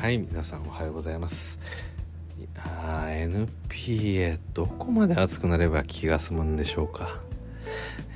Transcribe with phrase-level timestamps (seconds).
[0.00, 1.58] はい皆さんおはようございます。
[2.56, 7.20] あ NPA どこまで暑くなれば気が済むんでしょうか。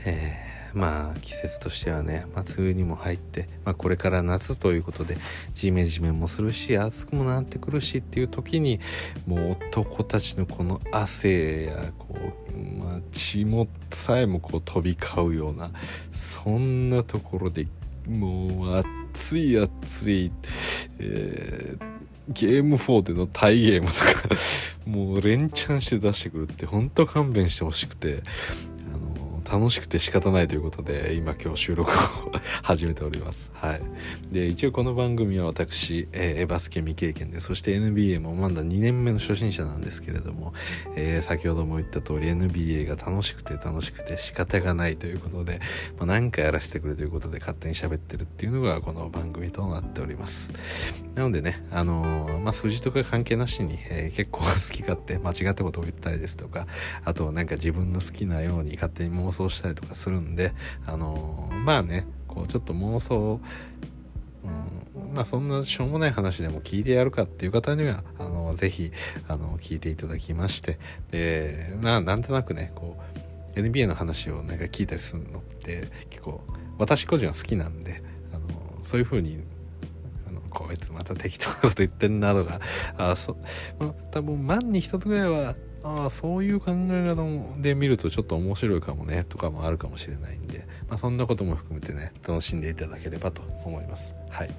[0.06, 5.17] えー、まあ季節としてはね、まあ、梅雨にも入って、まあ、これから夏ということで
[5.54, 8.78] ジメジメもするし暑くもなってくるしっていう時に
[9.26, 12.17] もう男たちのこの汗やこ
[12.54, 15.72] う、まあ、血もさえもこう飛び交うような
[16.12, 17.66] そんなところで
[18.08, 19.02] もう暑
[19.38, 20.32] い暑い、
[20.98, 21.84] えー、
[22.28, 23.94] ゲーム4でのタイゲームと
[24.28, 24.34] か
[24.86, 28.22] もう連チャンして出してくるってほんと勘弁してほしくて。
[29.52, 31.95] 楽しくて仕方ないということで今今日収録を
[32.62, 33.51] 始めております。
[33.52, 33.83] はい。
[34.33, 40.55] で一応この番組は私、えー、バスケ未経験でそして NBA もまだ2年目の初心者なんですけれども、
[40.97, 45.61] えー、先ほども言った通り NBA が楽しくて楽しくて仕方がないということで、
[45.98, 50.55] まあ、何かやらせてくれということで勝手に喋ってるっていうのがこの番組となっております。
[51.14, 56.66] なのでねあのー、まあ数字とか関係なしに、えー、結構好き勝手間違ったことを言ったりですとか
[57.05, 60.52] あとなんか自分の好きなように勝手に妄想想したりとかするんで、
[60.86, 63.40] あのー、まあね、こうちょっと妄想、
[64.44, 68.92] うん、まあそんなしょうもない話でも聞いてやるかっていう方には、あのー、ぜひ、
[69.28, 70.78] あのー、聞いていただきまして、
[71.10, 72.98] で、ななんとなくね、こ
[73.56, 76.40] う、NBA の話をなんか聞いたりするのって結構
[76.78, 78.48] 私個人は好きなんで、あの
[78.82, 79.42] そういう風に
[80.52, 82.60] こいつまた適当なこと言ってんなとか、
[82.96, 83.36] あそ、
[83.78, 85.54] まあ、多分万に一つぐらいは
[85.84, 94.14] ああそういう考え方で見るとちょっと面白いかもねとかもあるかもしれないんで、まあ、そんなことも含めてね楽しんでいただければと思います。
[94.30, 94.55] はい。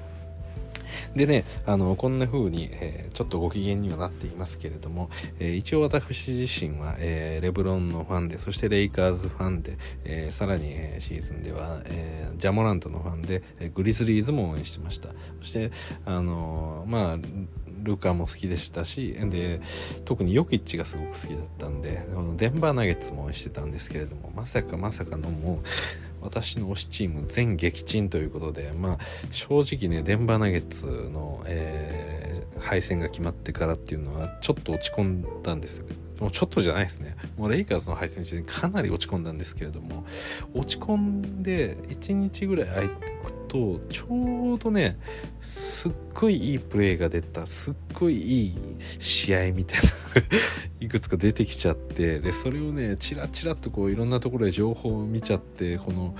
[1.15, 15.09] でねあのこんな風に、えー、ちょっとご機嫌にはなっていますけれども、えー、一応私自身は、えー、レブロンのファンでそしてレイカーズファンで、えさらに、えシーズンでは、えジャモラントのファンで、えグリズリーズも応援してました。
[15.39, 15.71] そして
[16.05, 17.17] あのまあ
[17.83, 19.61] ルカも好きでしたしで
[20.05, 22.05] 特にヨキッチがすごく好きだったんで
[22.37, 25.59] デンバーナゲッツも応援してたんですけれどもまさかまさかのもう
[26.23, 28.97] 私の推しチーム全撃沈ということでまあ
[29.29, 35.85] 正直ねデンバーナゲッツの、えー、敗戦が決まってからっていうのはちょっと落ち込んだんですよ。
[36.19, 37.17] もうちょっとじゃないですね。
[37.37, 40.05] もうレイカーズの敗戦中にかなり落ち込んだんですけれども
[40.53, 42.95] 落ち込んで1日ぐらい空いて
[43.53, 44.97] とちょうどね
[45.39, 48.55] すっごいいいプレーが出たすっごいいい
[48.97, 49.89] 試合みたいな
[50.81, 56.15] いくつか出てきちゃってでそれをねチラチラっとこういろんなところで情報を見ちゃってこの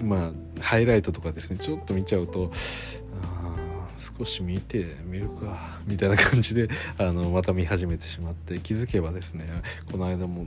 [0.00, 6.68] まあハイライトとかですねちょっと見ちゃうと少し見てみるかみたいな感じで
[6.98, 9.46] あのまた見始めてしまって気づけばですね
[9.90, 10.46] この間も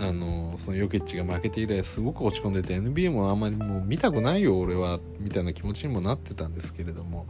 [0.00, 7.26] あのそのヨケッチが負けて以来すごく落ち込んでて NBA もあんまりもう見たくないよ俺はみたいな気持ちにもなってたんですけれども。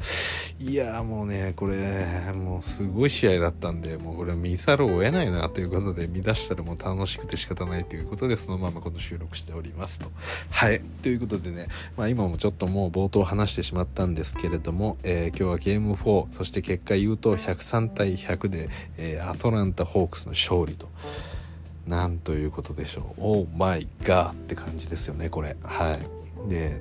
[0.60, 10.10] いやもうねこれもうすごい試合だったんでもうこれは見ざるを得ないなということで見出したらもう楽しくて仕方ないということでそのままこの収録しておりますと。
[10.50, 10.82] はい。
[11.00, 20.90] ということでね、まあ、今もちょっともう冒頭話してしまったんですけれども、えー、今日はゲーム4そして結果言うと103対100で、えー、アトランタ・ホークスの勝利と。
[21.90, 23.20] なんということでしょう。
[23.20, 25.56] オーマイガーって感じですよね、これ。
[25.60, 26.48] はい。
[26.48, 26.80] で、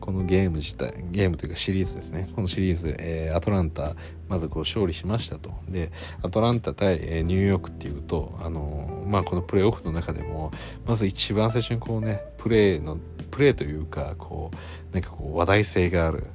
[0.00, 2.28] このゲーム自体、ゲームというかシリーズですね。
[2.34, 3.94] このシリーズ、えー、アトランタ、
[4.28, 5.52] まずこう勝利しましたと。
[5.68, 5.92] で、
[6.22, 10.50] アトランタ対、えー、ニューヨークっていうと、あのー、まあ、このプレーオフの中でも、
[10.86, 12.98] まず一番最初にこうね、プレーの、
[13.30, 16.26] プレーというか、こう、なんかこう話題性がある、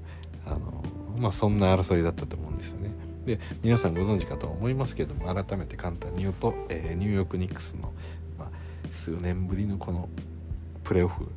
[0.46, 0.84] あの
[1.18, 2.92] まあ、そんな争いだったと思うんですよね。
[3.28, 7.94] で皆さんご存知かと思いますけども改めて簡単に言うと、えー、ニューヨーク・ニックスの、
[8.40, 8.50] まあ、
[8.90, 10.08] 数年ぶりのこの
[10.86, 11.28] プレーオフ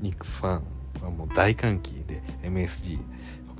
[0.00, 0.62] ニックスファン
[1.00, 2.98] はもう大歓喜で MSG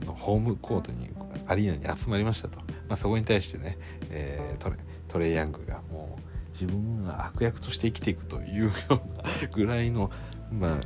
[0.04, 1.10] のホームコートに
[1.46, 3.78] アリーナに集まりましたと、まあ、そこに対してね、
[4.10, 10.10] えー、トレトレイ・ヤングがもう自分が悪役として生きていくというようなぐらいの、
[10.50, 10.80] まあ、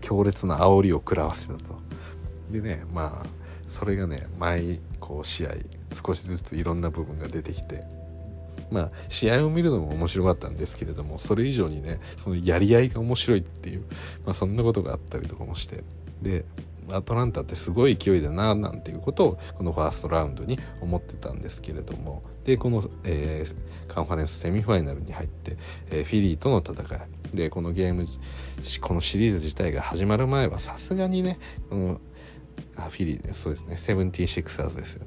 [0.00, 1.78] 強烈な煽りを食らわせたと。
[2.50, 3.26] でねまあ
[3.68, 5.50] それがね毎こう試合
[5.92, 7.84] 少しずついろんな部分が出てきて
[8.70, 13.84] まあ試合を見るのも面白かったんですけれどもそれ以上にねそのやり合いが面白いっていう、
[14.24, 15.84] まあ、そんなことがあったりとかもして
[16.22, 16.46] で
[16.90, 23.54] アトランタってすごい勢いだななんていうことをこのファーストラウンドに思ってたんですけれどもでこの、えー、
[23.86, 25.58] カンファレンスセミファイナルに入って、
[25.90, 27.00] えー、フィリーとの戦い。
[27.34, 28.06] でこのゲーム
[28.80, 32.00] このシリーズ自体が始まる前はさすがにねこの
[32.76, 33.76] あフィリーそうですね。
[33.76, 35.06] セブンティーシクサーズですよ。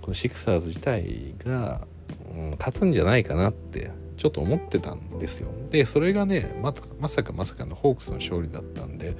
[0.00, 1.86] このシクサーズ自体が、
[2.34, 5.48] うん、勝つんじゃないかなってちょっと思ってたんですよ。
[5.70, 9.16] でそれがねままさかまさかのホークスの勝利だったんで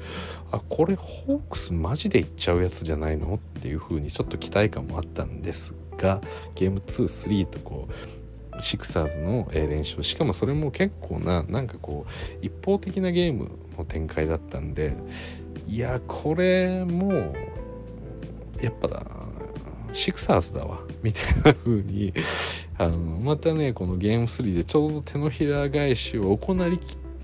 [0.51, 6.21] あこれホークスマジでいっちゃうやつじゃないのっていう風にちょっと期待感もあったんですが
[6.55, 14.97] ゲーム23とこうシクサーズの練習しかもそれも結構ななんかこう一方的なゲームの展開だったんで
[15.67, 17.35] いやこれもう
[18.61, 19.07] やっぱだ
[19.93, 20.81] シクサーズだわ。
[21.03, 22.13] みたいな風に
[22.79, 26.81] あのまたねこのゲーム3でちょうど手のひら返しを行い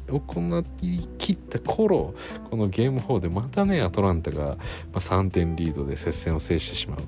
[0.08, 2.14] 行い切った頃
[2.50, 4.56] このゲーム4でまたねアトランタが、
[4.94, 7.00] 3点リードで接戦を制してしまう。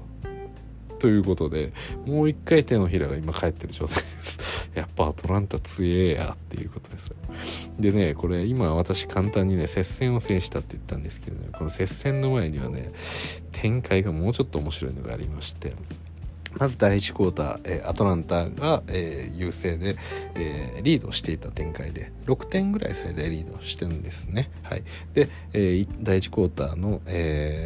[0.99, 1.73] ということで
[2.05, 4.39] もう一回手のひらが今返ってる状態です。
[4.75, 7.13] やっぱアトランタ強えやっていうことです
[7.79, 12.93] でねこれ今私簡単にね接戦を制したって言ったんですけどねこの接戦の前にはね
[13.53, 15.75] 展開がもうちょっと面白いのがありまして
[16.59, 18.83] まず第1クォーター、アトランタが、
[19.35, 19.97] 優勢で、
[20.83, 24.51] リードしていた展開で6点ぐらい最大リードしてるんですね。
[24.63, 24.83] はい、
[25.15, 25.29] で、
[26.01, 27.01] 第1クォーターの、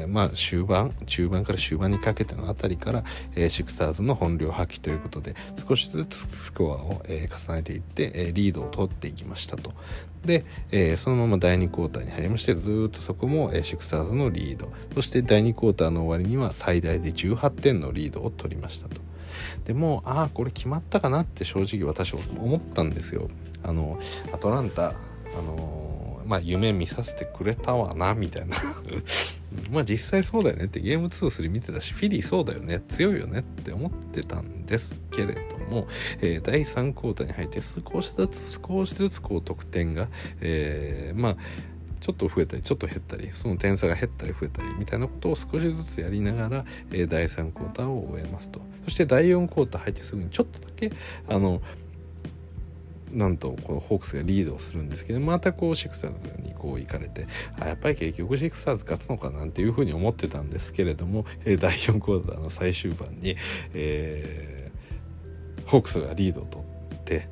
[0.08, 3.04] まあ、終盤中盤から終盤にかけてのあたりから、
[3.48, 9.72] シクサーズの本領発揮ということで少しずつスコアを、重ねていって、リードを取っていきましたと。
[10.24, 14.72] で、えー、そのまま第2クォーターに入りましてずっとそこも、えー、シクサーズのリード。
[14.94, 19.00] そして第2クォーターの終わりには最大で18点のリードを取りましたと。
[19.64, 23.28] でもああこれ決まったかなって正直私は思ったんですよ。
[23.62, 23.98] あの
[24.32, 24.92] アトランタあ
[25.42, 28.56] のまあ夢見させてくれたわなみたいな。
[29.70, 35.86] まあ実際そうだよねってゲーム2-3見てたしフィリーそうだよね強いよねって思ってたんですけれども、
[36.20, 40.08] えー、第3クォーターに入って少しずつ少しずつこう得点が、
[40.40, 41.36] えー、まあ
[42.00, 48.60] ちょっと増えたりちょっと減ったりその点差が減ったり増えたりみたいなことを少しずつやりながら、えー、第3クォーターを終えますと。
[48.84, 50.92] そして第4クォーター入ってすぐにちょっとだけ
[51.28, 51.62] あの
[53.14, 57.26] なんとこのホークスがリードをするんですけどまたこうシクサーズにこう行かれて
[57.60, 63.36] あやっぱり結局シクサーズ勝つのかなんていうふうに思ってたんですけれども、え、第4クォーターの最終盤に、
[63.72, 66.64] えー、ホークスがリードを取
[66.96, 67.28] って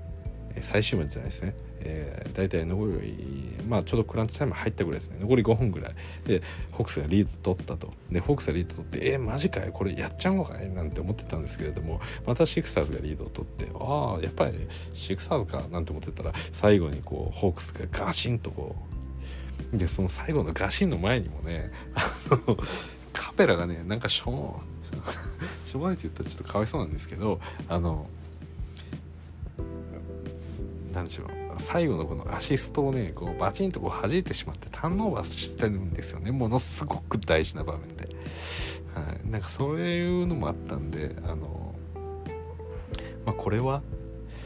[0.61, 1.55] 最終盤じゃないですね。
[1.85, 5.19] えー、大体残り、まあ、ちょうどクランチタイム入ったぐらいですね。
[5.21, 5.95] 残り5分ぐらい。
[6.25, 7.93] でホークスがリード取ったと。
[8.11, 9.73] でホークスがリード取ってえー、マジかよ。
[9.73, 10.71] これやっちゃうのかい？
[10.71, 15.67] なんて思ってたんですけれどもまたシクサーズがリードを取ってああやっぱりシクサーズか。
[15.71, 18.77] なんて思ってたら最後にこうホークスがガシンとこ
[19.73, 22.03] うでその最後のガシンの前にもねあ
[22.47, 22.57] の
[23.13, 24.73] カペラがねなんかしょう
[25.67, 28.07] しょうがないって言ったらちょっとかわいそうなんですけどあの
[30.93, 31.42] 何でしょう。
[31.59, 36.31] 最後のこのアシストをねこうバチンとこう弾いてしまってターンオーバーしてるんですよね。
[36.31, 38.09] ものすごく大事な場面で、
[38.95, 41.75] はい、なんかそういうのもあったんであの、
[43.27, 43.83] まあ、これは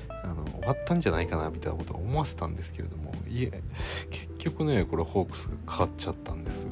[0.08, 3.62] あの終わったんじゃないかなみたいなことを思わせたんですけれどもいえ
[4.10, 6.70] 結局ねこれホークスが勝っちゃったんですよ。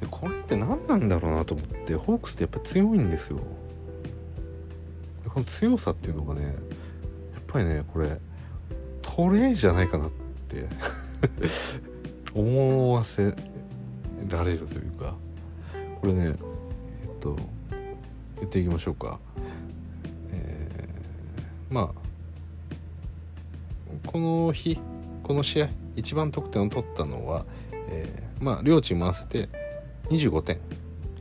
[0.00, 3.40] でこれって何なんだろうなと思ってホークスってやっぱ強いんですよ。
[5.28, 6.54] この強さっていうのがねやっ
[7.46, 8.20] ぱりねこれ
[9.14, 10.10] トレーじゃないかなっ
[10.48, 10.68] て。
[12.34, 13.32] 思わせ
[14.28, 15.14] られるというか。
[16.00, 16.34] これねえっ
[17.18, 17.34] と
[18.36, 19.18] 言っていきましょうか、
[20.30, 22.00] えー、まあ
[24.06, 24.78] この日
[25.22, 27.46] この試合一番得点を取ったのは、
[27.88, 29.48] えー、まあ両チーム合わせて
[30.10, 30.58] 25点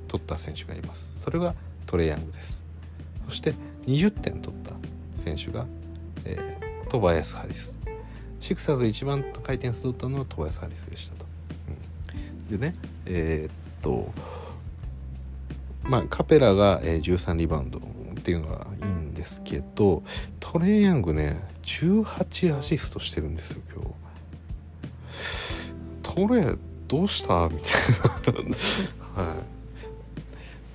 [0.10, 1.14] 取った選手がいます。
[1.16, 2.66] それがトレイヤングです。
[3.30, 3.54] そして
[3.86, 4.74] 20点取った
[5.16, 5.66] 選手が、
[6.26, 7.83] えー、トバヤス・ハリス。
[8.44, 11.26] シクサーズ一番高い点数取ったのはトバヤス・ハリスでしたと。
[12.50, 14.12] うん、でねえー、っと
[15.84, 17.82] まあカペラが、えー、13リバウンドっ
[18.22, 20.04] ていうのはいいんですけど
[20.42, 23.92] トレイヤングね18アシストしてるんですよ今日。
[26.02, 26.58] トレ
[26.90, 27.48] どうした？
[27.48, 28.36] みたい
[29.16, 29.36] な は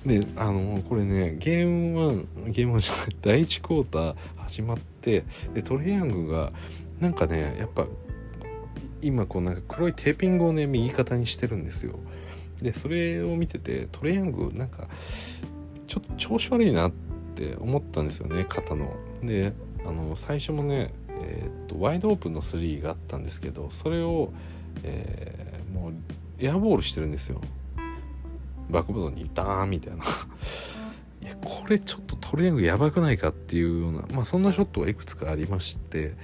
[0.05, 0.09] い。
[0.09, 5.23] であのこれねゲーム1ゲーム1じゃない第1クォーター始まって
[5.53, 6.51] でトレイヤングが
[6.99, 7.87] なんかねやっぱ
[9.01, 11.99] 今こうなんか黒いテーピングをね右肩にしてるんですよ。
[12.61, 14.89] でそれを見ててトレヤングなんか
[15.87, 16.91] ちょっと調子悪いなっ
[17.35, 18.95] て思ったんですよね肩の。
[19.23, 19.53] で
[19.85, 24.33] あの最初もねえー、っとワイドオープンの3があったんですけどそれを、
[24.83, 25.93] えー、もう
[26.39, 27.41] エアボールしてるんですよ。
[28.69, 30.03] バックボードにダーンみたいな。
[31.21, 36.15] いやこれちょっとトレーニングやばくないかっていうようなまあそんなショットがいくつかありまして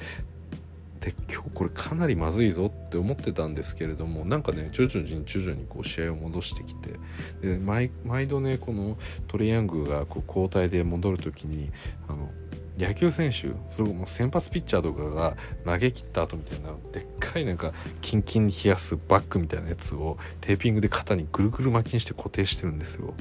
[1.06, 7.00] で今日これかなりまずいぞって思ってたんですけれどもなんかね徐々に徐々にこう試合を戻してきて
[7.42, 7.92] で毎
[8.28, 8.98] 度ねこの
[9.28, 11.72] トレヤングがこう交代で戻る時に
[12.08, 12.32] あの
[12.76, 17.72] 野球選手それも先発ピッチャーとかが投げ切った後みたいなでっかいなんか
[18.02, 23.14] キンキンに冷やすバッグみたいなやつをテーピングで肩にぐるぐる巻きにして固定してるんですよ。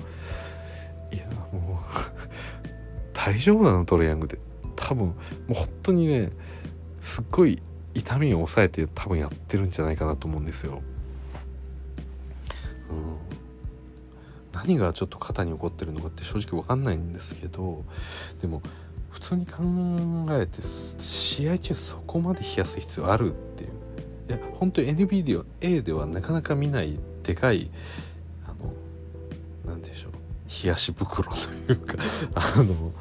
[1.12, 1.87] いやもう
[3.12, 3.85] 大丈夫なの？
[3.85, 4.38] トレヤングで
[4.75, 5.14] 多分も
[5.50, 6.31] う本当にね
[7.03, 7.61] すっごい
[7.94, 10.82] 痛みを抑えて多分やってるんじゃないかなと思うんですよ。
[12.90, 13.16] うん、
[14.52, 17.84] 何がちょっと肩に起こってるのかって正直分かんないんですけど
[18.40, 18.62] でも
[19.10, 19.62] 普通に考
[20.30, 23.70] えて試合中そこまで冷やす必要あるっていう。
[24.26, 27.70] いや本当に NBA ではなかなか見ないでかい
[28.46, 28.72] あの
[29.66, 30.12] 何でしょう。
[30.64, 31.94] 冷やし袋というか
[32.34, 32.92] あの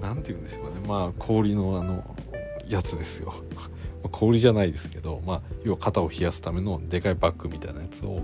[0.00, 0.70] 何て言うんですかね。
[0.86, 2.16] まあ氷のあの
[2.66, 3.34] やつですよ。
[4.10, 8.20] 氷じゃないですけど、まあ、要は肩を冷やすためのでかいバッグみたいなやつを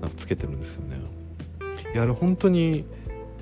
[0.00, 0.96] なんかつけてるんですよね。
[1.92, 2.84] いやあれ本当に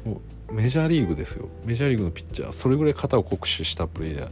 [0.05, 4.29] もうメジャーリーグですよメジャーリーグのピッチャーそれぐらい肩を酷使したプレイヤ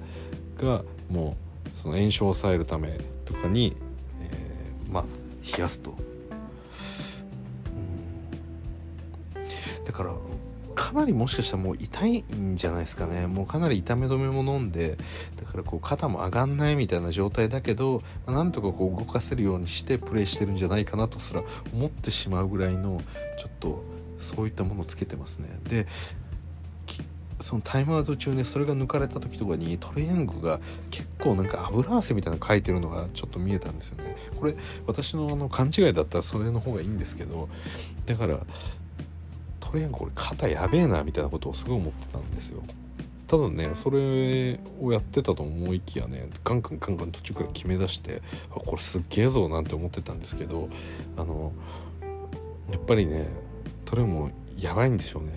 [0.58, 3.76] ーがもうその炎症を抑えるためとかに、
[4.20, 5.04] えー、まあ
[5.56, 5.96] 冷やすと。
[9.84, 10.12] だから
[10.82, 13.28] かなりもしかしたらもう痛いんじゃないですかね。
[13.28, 14.98] もうかなり痛め止めも飲んで
[15.36, 23.00] だからこう肩も上がんないみたいな状態だけど、まあ、なんとかこう動かせるようにしてプレイしてるんじゃないかなとすら思ってしまうぐらいの
[23.38, 23.84] ちょっと
[24.18, 25.48] そういったものをつけてますね。
[25.68, 25.86] で
[27.40, 30.60] そのタイムアウト中ねそれが抜かれた時とかにトレイヤングが
[30.90, 34.16] 結構なんか油汗みたいなの書いてるのがちょっと見えたんですよね。
[34.38, 37.48] これ私のあの勘違いだったらそれの方がいいんですけど
[38.06, 38.40] だから
[39.72, 42.62] トレイヤングこれ肩やべえなみたいなことをすごい思ってたんですよ。
[43.26, 50.68] ただねそれをやってたと思いきやねガンガンガンガン途中から決め出してあこれすっげえぞなんて思ってたんですけど
[51.16, 51.52] あの
[52.70, 53.28] やっぱりね
[53.86, 55.30] トレもやばいんでしょうね。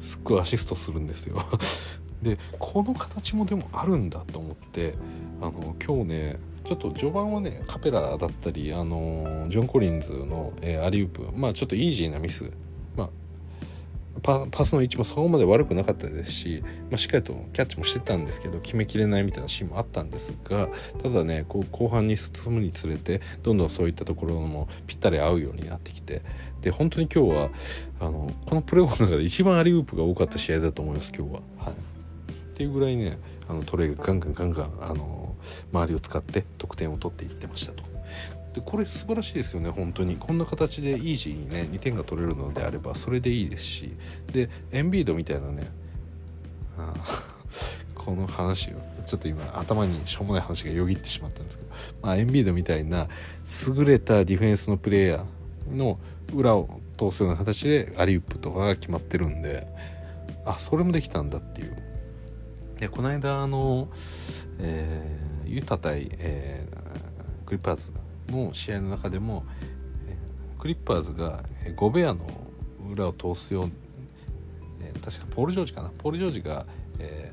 [0.00, 1.42] すっごいアシストするんですよ。
[2.22, 4.94] でこの形もでもあるんだと思って
[5.42, 12.50] あの今日ねちょっと序盤はねカペラだったりあのジョン・コリンズの、えー、アリウープまあちょっとイージーなミス。
[12.96, 13.10] まあ
[14.20, 20.68] パスの位置もそこまで悪くなかったですし、まあ、しっかりとキャッチもしてたんですけど決めきれないみたいなシーンもあったんですが
[21.02, 26.22] ただねこう後半に進むにつれてどんどんそういったところもぴったり合うようになってきて
[26.60, 27.50] で本当に今日は
[28.00, 31.40] あのこのプレーオフの中で一番アリウープが多かった試合だと思います今日は。
[31.58, 31.76] はい、っ
[32.54, 35.36] ていうぐらいねあのトレーがガンガンガンガンあの
[35.72, 37.87] 周りを使って得点を取っていってましたと。
[38.58, 40.16] でこれ素晴らしいですよね本当に。
[40.16, 43.96] こんな形でイージーにね2点が取れるのであればそれでいいですし。
[44.32, 45.70] でエンビードみたいなね。
[46.78, 46.94] あ
[47.94, 48.74] この話を。
[49.06, 51.70] ちょっと今頭にしょうもない話がよぎってしまったんですけど、
[52.02, 53.08] まあ、エンビードみたいな
[53.66, 55.98] 優れたディフェンスのプレイヤーの
[56.34, 59.66] 裏を通すような形でアリウップとかが決まってるんで。
[60.48, 61.76] あそれもできたんだっていう。
[62.78, 63.88] でこの間あの、
[64.58, 67.92] えー、ユタ対、えー、クリッパーズ
[68.28, 69.44] の試合の中でも、
[70.58, 71.44] クリッパーズが
[71.76, 72.26] ゴベアの
[72.90, 73.70] 裏を通すよう、
[74.80, 75.90] え、確かポール・ジョージかな。
[75.96, 76.66] ポール・ジョージが、
[76.98, 77.32] え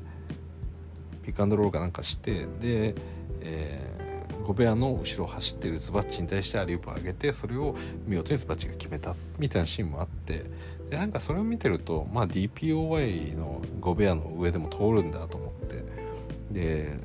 [1.22, 2.94] ー、ピックアンドロールかなんかしてで、
[3.40, 7.74] えー、ゴベアの後ろを走ってるズバッチに対してアリウープを上げてそれを
[8.06, 9.14] 見事にズバッチが決めた。
[9.38, 10.44] みたいなシーンもあって。
[10.90, 15.84] でなんかそれを見てると、まあ、DPOY のゴベアの上でも通るんだと思って。
[16.52, 16.96] で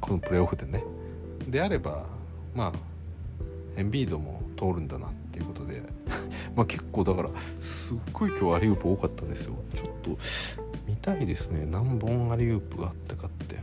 [0.00, 0.82] このプレーオフでね。
[1.48, 2.06] であれば
[2.54, 2.89] まあ
[3.80, 5.82] エンビードも通るんだなっていうことで。
[6.54, 9.54] まあ結構だからすっごい今日アリウープ多かったですよ。
[9.74, 10.18] ちょっと
[10.86, 11.64] 見たいですね。
[11.64, 13.56] 何本アリウープがあったかって。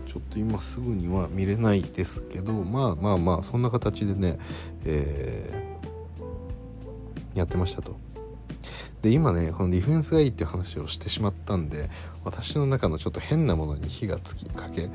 [0.00, 0.06] うん。
[0.06, 4.38] ちょっと今すぐには見れないですけどまあまあまあそんな形でね、
[4.84, 7.96] えー、やってましたと。
[9.02, 11.88] で今ねこのディフェンスがいいっていう話をしてしまったんで
[12.24, 14.90] 私の中のちょっと変なものに火がつきかけ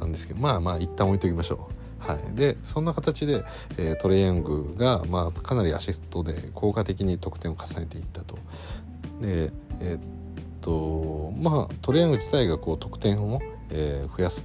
[0.00, 1.80] たんですけどまあまあ一旦置いときましょう。
[2.00, 3.44] はい、でそんな形で、
[3.76, 8.38] えー、トレイヤングが、まあ、かなりアシストで効果的に得点を重ねていったと。
[9.20, 10.00] でえー、っ
[10.62, 14.44] とまあトレイヤング自体がこう得点を、えー、増やす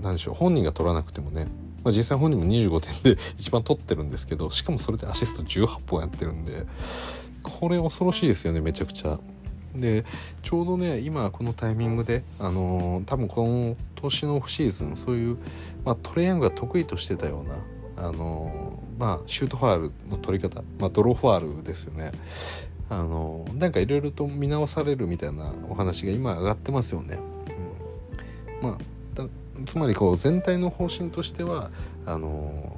[0.00, 1.46] 何でしょう本人が取らなくてもね、
[1.84, 6.66] まあ、実際本人も25点で 一番取ってるんですけどしかもそれでアシスト18本やってるんで
[7.42, 9.18] これ恐ろしいですよねめちゃくちゃ。
[9.80, 10.04] で
[10.42, 15.38] ちょうどね今このタイミングで、あのー、多分この年のオフシーズンそういう、
[15.84, 22.12] まあ、トレイヤングが得意としてたような、あのー、まあ、シュートファールの取り方、まあ、ドローファールですよね。
[22.88, 27.18] あのー、なんかいろいろと見直されるみたいなお話が今上がってますよね。
[28.62, 28.78] うん、まあ
[29.64, 31.70] つまりこう全体の方針としては
[32.04, 32.76] あの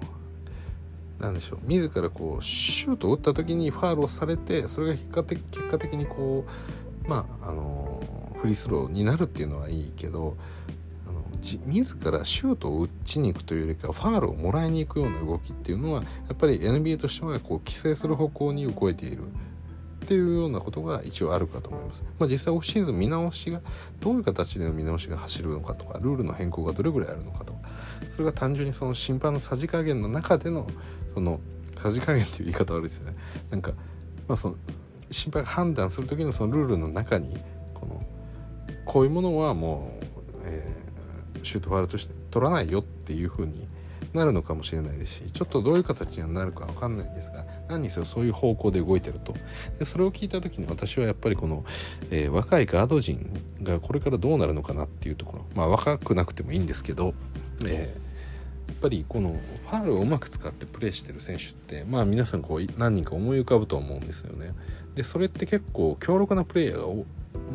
[1.18, 6.50] なんでしょう自らこうシュートを打った時にファールをされてそれが結果的結果的にこう
[7.08, 8.02] まああの
[8.40, 10.36] フリースローになるっていうのはいいけど
[11.08, 11.24] あの
[11.66, 19.24] 自らシュートを打ちに行くというよりかファールをもらいに行くような動きっていうのはやっぱり NBA としてはこう規制する方向に動いている
[20.04, 22.02] っていうようなことが一応あるかと思います。
[22.18, 23.60] まあ、実際オフシーズン見直しが
[24.00, 27.60] どういう形での見直しが走るのかとかルールの変更がどれぐらいあるのかとか
[28.08, 30.66] それが単純にその審判のさじ加減の中での
[31.12, 31.40] その
[31.76, 33.14] さじ加減っていう言い方悪いですね。
[33.50, 33.72] なんか
[34.26, 34.56] まあその
[35.10, 37.38] 審判が判断する時のそのルールの中に
[37.74, 38.02] この
[38.84, 40.04] こういうものはもう、
[40.44, 43.66] えー、シュートファールとして取らないよっていうふうに
[44.14, 45.18] なるのかもしれないです。
[45.18, 49.34] しちょっとどういう形になるか分かんないんですが何にせよそういう方向で動いてると。
[49.78, 51.64] でそれを聞いた時に私はやっぱりこの、
[52.10, 53.30] えー、若いガード陣
[53.62, 55.46] がこれからどうなるのかなっていうところ。
[55.54, 57.14] まあ若くなくてもいいんですけど、
[57.66, 64.54] えー、やっぱりこのファールをうまく使ってプレーしてる選手ってまあ皆さんこう何人か思い浮かぶと思うんですよね。
[64.98, 67.04] でそれって結構強力なプレイヤーが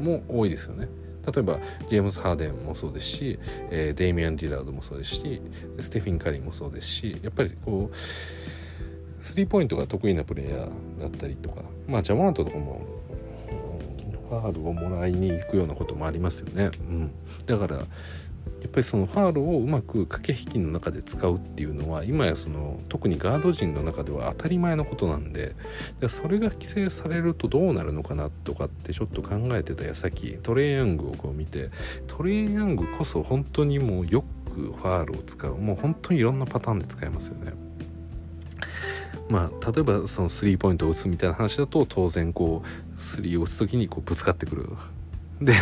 [0.01, 0.87] も多いですよね。
[1.25, 5.41] 例えばジェームズ・ハーデンもそうですし、えー、デイミアン・ディラードもそうですし
[5.79, 12.81] ステフィン・カリーもそうですしやっぱりこうスリーポイントが得意なプレイヤーだったりとかまあジャモラントとかも
[14.29, 16.71] ファールをもらいに行くようなこともありますよね。
[16.79, 17.11] うん、
[17.45, 17.85] だから
[18.63, 25.53] やっぱりそのファールをうまく駆け引きの中で使うっていうのは今やその特にガード陣の中では当たり前のことなんで
[25.99, 31.71] でそれが規制されるとどうなるのかなとかってちょっと考えてた矢先トレイヤングをこう見て
[32.07, 37.51] トレイヤングこそ本当にもうよくファールを使うもう本当にいろんなパターンで使えますよね。
[39.29, 44.69] まあ、例えばそのスリーポイントを打つみたいな話だと当然こうスリーを打つ時にこうぶつかってくる
[45.41, 45.53] で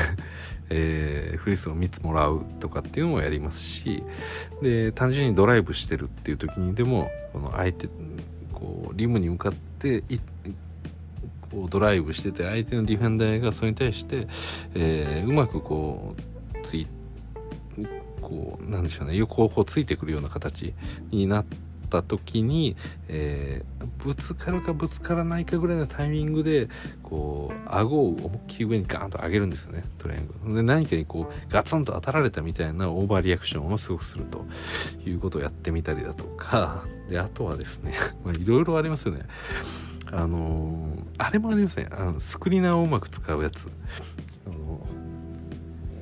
[0.73, 4.03] えー、フリスを3つもらうとかっていうのもやりますし
[4.61, 7.89] で単純にドライブしてるっていう時にでもこの相手
[8.53, 10.03] こうリムに向かって
[11.51, 14.27] こうドライブしてて相手のディフェンダーがそれに対して、
[14.73, 16.87] えー、うまくこうつい
[18.21, 20.73] こうなんでしょうね横をついてくるような形
[21.11, 21.57] になって
[21.99, 22.77] った時に、
[23.09, 26.69] えー、ぶつかるかぶつからないかぐらいのタイミングで
[27.03, 30.55] こう顎を思いっきり上にガーンと上げるんですよねトライアングル。
[30.55, 34.45] で何かにこうガツンと当たられたみたいなオーバーリアクションをすごくすると
[35.05, 36.85] いうことをやってみたりだとか。
[37.09, 37.93] であとはですね
[38.39, 39.25] いろいろありますよね。
[40.13, 41.87] あのー、あれもありますね。
[41.91, 43.67] あのスクリーナーをうまく使うやつ。
[44.45, 44.85] あの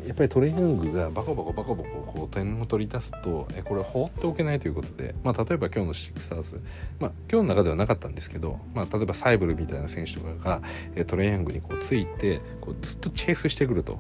[0.10, 6.64] やっぱりトレーニングがバコバコバコバコこう点を取り出すとえこれ放っておけないということで、まあ、例えば今日のシックサーズ、
[7.00, 10.62] まあ、今日の中ではなかったんですけど、まあ、例えばサイブルみたいな選手とかが、
[10.96, 14.00] えトレーニングにこうついてこうずっとチェイスしてくると。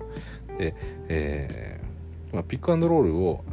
[0.57, 0.73] で、
[1.09, 3.43] えーまあ、ピックアンドロールを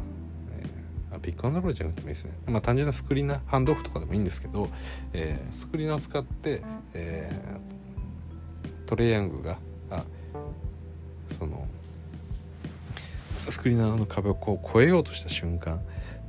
[1.21, 4.69] ピックアンドロールじゃなくてもいいですね、まあ、単純なスクリーナーハンドオフとかでもいいんですけど、
[5.13, 6.63] えー、スクリーナーを使って、
[6.95, 9.59] えー、トレイヤングが
[9.91, 10.05] あ
[11.37, 11.67] その
[13.51, 15.81] スクリーナーの壁をこう越えようとした瞬間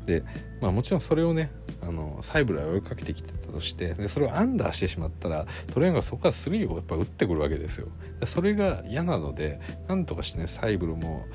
[0.08, 0.24] で、
[0.60, 1.50] まあ、もちろんそれをね
[1.82, 7.88] あのサイブラー追いかけてきてたとしてでそれをアンダーしてしまったらトレーンがそこから3をやっぱ打ってくるわけですよ。
[8.24, 11.26] それが嫌なのでなんとかしてねサイブルも、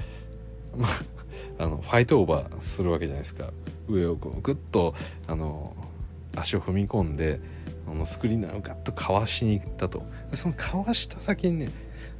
[0.75, 0.89] まあ、
[1.63, 3.51] あのファイトオーバーするわけじゃないですか。
[3.87, 4.95] 上をこうグッと
[5.27, 5.75] あの
[6.35, 7.39] 足を踏み込んで
[7.87, 10.03] あのスクリーナーをガッとかわしに行ったと。
[10.31, 11.71] でそのかわした先にね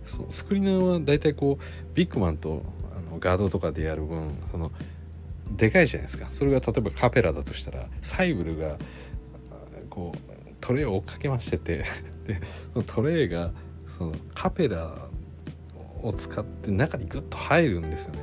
[0.06, 2.64] そのスクリーナーは大体こうビッグマンと
[3.24, 4.70] ガードとかでやる分その
[5.56, 6.28] でかいじゃないですか。
[6.34, 8.78] それが例えばカペラだとしたらサイブルが
[9.90, 11.86] こうトレイを追っかけましてて
[12.28, 12.42] で
[12.74, 13.54] そのトレイが
[13.98, 15.08] そのカペラ
[16.02, 18.20] を使って中にグッと入るんですよね。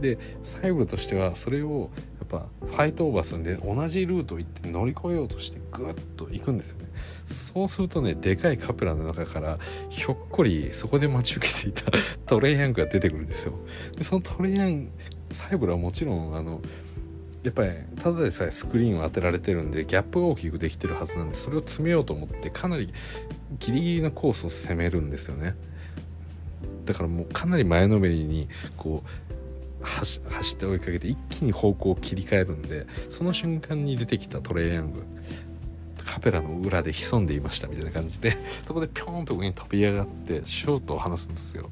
[0.00, 1.90] でサイブルとしてはそれを
[2.30, 6.86] ぱファイトオーバーするんで同じルート行って乗り越えようとしてグッと行くんですよね。
[7.26, 11.90] そうするとねでかいカペラの中からひょっこりそこで待ち受けていた
[12.26, 13.54] トレイヤングが出てくるんですよ。
[13.96, 14.90] でそのトレイヤング
[15.32, 16.60] サイブルはもちろんあの
[17.42, 22.92] やっぱりただでさえスクリーンを当てられてるんでギャップが大きくできてるはずなんでそれを詰めようと思ってかなり
[23.58, 25.54] ギリギリのコースを攻めるんですよね。
[26.84, 29.39] だからもうかなり前のめりにこう
[29.82, 30.20] 走
[30.54, 35.04] って追いかけて一気に方向を切り替えるんでその瞬間に出てきたトレイヤング
[36.10, 41.70] カペラの裏で潜んでいましたみたいな感じで そこでピョーンと上に飛び上がってショートを離すんですよ。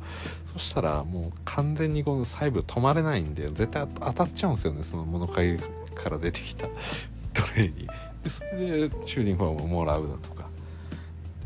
[0.53, 5.59] そしたらもう完全にこの細部止まれないんで絶対当たっちゃうんですよねその物陰
[5.95, 6.69] から出てきた
[7.35, 7.89] トレイに。
[8.23, 10.49] でそれでシューティングフォームをもらうだとか。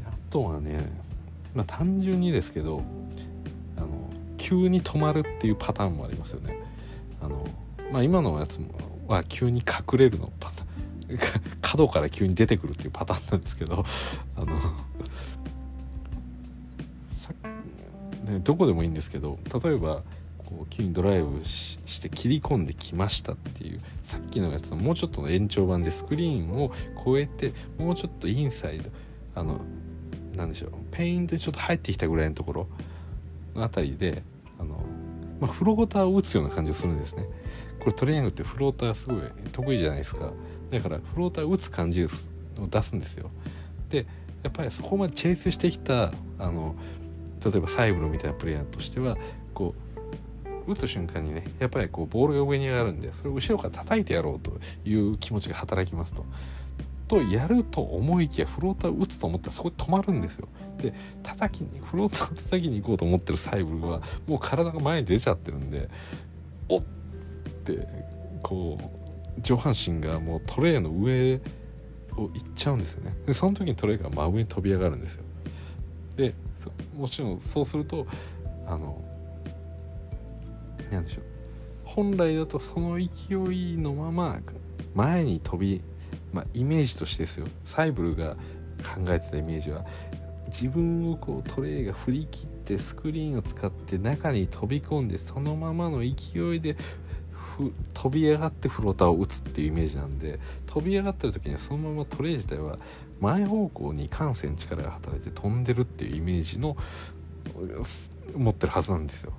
[0.05, 0.91] あとはね
[1.55, 2.83] まあ単純にですけど
[4.43, 6.59] 急に止まるっていうパターンもありますよね。
[7.23, 7.47] あの
[7.93, 8.69] まあ、今のやつも
[9.07, 11.19] は急に隠れるのパターン
[11.63, 13.85] 角から急に出てくるっていうパターンなんですけど
[14.35, 14.61] あの
[17.13, 17.33] さ、
[18.25, 20.03] ね、どこでもいいんですけど例えば
[20.39, 26.73] こう急にドライブして切り込んできましたっていうさっきのやつのもうちょっとの延長版でスクリーンを
[27.05, 28.91] 超えてもうちょっとインサイド
[29.35, 29.61] あの
[30.35, 32.69] なんでしょうペイントにちょっと入ってきたぐらいのところ
[33.55, 34.23] の辺りで
[34.63, 34.77] あの、
[35.41, 37.27] まあ、フローターを打つような感じがするんですね。
[37.81, 40.33] これトレーニングってフローターすごい得意じゃないですか。
[40.71, 42.09] だからフローターを打つ感じを
[42.71, 43.31] 出すんですよ。
[43.89, 44.07] で
[44.43, 46.75] やっぱりそこまでチェイスしてきたあの
[47.45, 49.17] 例えばサイブルみたいなプレイヤーとしては
[49.53, 49.75] こ
[50.67, 54.53] う打つ瞬間にねやっぱりこうボールが上に上がるんでそれを後ろから叩いてやろうと
[54.85, 56.25] いう気持ちが働きますと。
[57.13, 60.49] とやると思いきやフローター打つと思ったらそこで止まるんですよ。
[60.79, 65.91] で叩きにフローターを叩きに行こうと思ってるサイブルはもう体が前に出ちゃってるんで
[66.71, 66.83] おっ
[67.65, 67.87] て
[68.43, 68.79] こ
[69.37, 71.35] う上半身がもうトレーの上
[72.17, 73.15] を行っちゃうんですよね。
[73.27, 75.25] でその時にトレーが真上に飛び上がるんですよ。
[76.17, 76.35] で
[76.97, 78.07] もちろんそうすると
[78.67, 79.05] あの
[80.91, 81.25] 何でしょう
[81.85, 84.39] 本来だとその勢いのまま
[84.95, 85.83] 前に飛び、
[86.33, 87.47] まあ、イメージとしてですよ。
[87.65, 88.37] サイブルが
[88.83, 89.85] 考えてたイメージは
[90.47, 96.77] 自分をこうトレイが振り切ってスクリーンを使って中に飛び込んでそのままの勢いで
[97.95, 102.79] 飛び上がってフローターを打つっていうイメージなんで飛び上がってる時にはそのままトレイ自体は
[103.21, 106.77] 前方向に感性力が働いて飛んでるっていうイメージの
[108.37, 109.33] 持ってるはずなんですよ。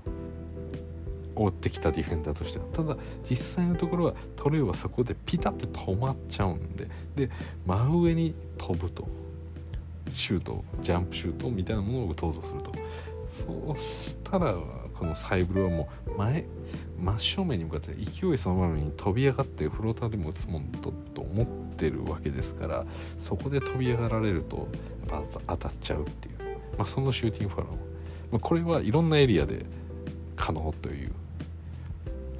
[1.35, 2.65] 追ってきたディフェンダーとしては。
[2.73, 2.97] ただ
[3.29, 6.87] 実際のところはトレイはそこでピタッて止まっちゃうんで。
[7.15, 7.29] で
[7.65, 9.07] 真上に飛ぶと。
[10.11, 12.71] シュートジャンプシュートみたいなものを打とうとすると。
[13.33, 14.53] そうしたら
[14.93, 16.45] このサイブルはもう前
[16.99, 22.85] 真正面に向かって勢いそのままに飛び上がってフローターでも打つもんとと思ってるわけですから
[23.17, 24.67] そこで飛び上がられると
[25.09, 26.35] やっぱ当たっちゃうっていう、
[26.77, 27.77] まあ、そのシューティングファウルも、
[28.33, 29.65] まあ、これはいろんなエリアで
[30.35, 31.11] 可能という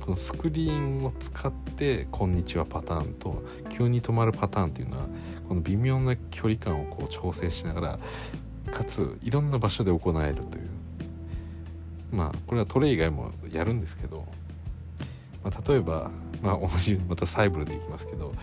[0.04, 5.06] このスクリーンを使って「こんにちは」パターンと急に止まるパターンっていうのは
[5.48, 8.00] この微妙な距離感をこう調整しなが
[8.66, 10.70] らかついろんな場所で行えるという。
[12.12, 14.26] まあこれはトレイ以外もやるんですけど、
[15.42, 16.12] まあ、例えば、
[16.42, 18.34] まあ、同じまたサイブルでいきますけど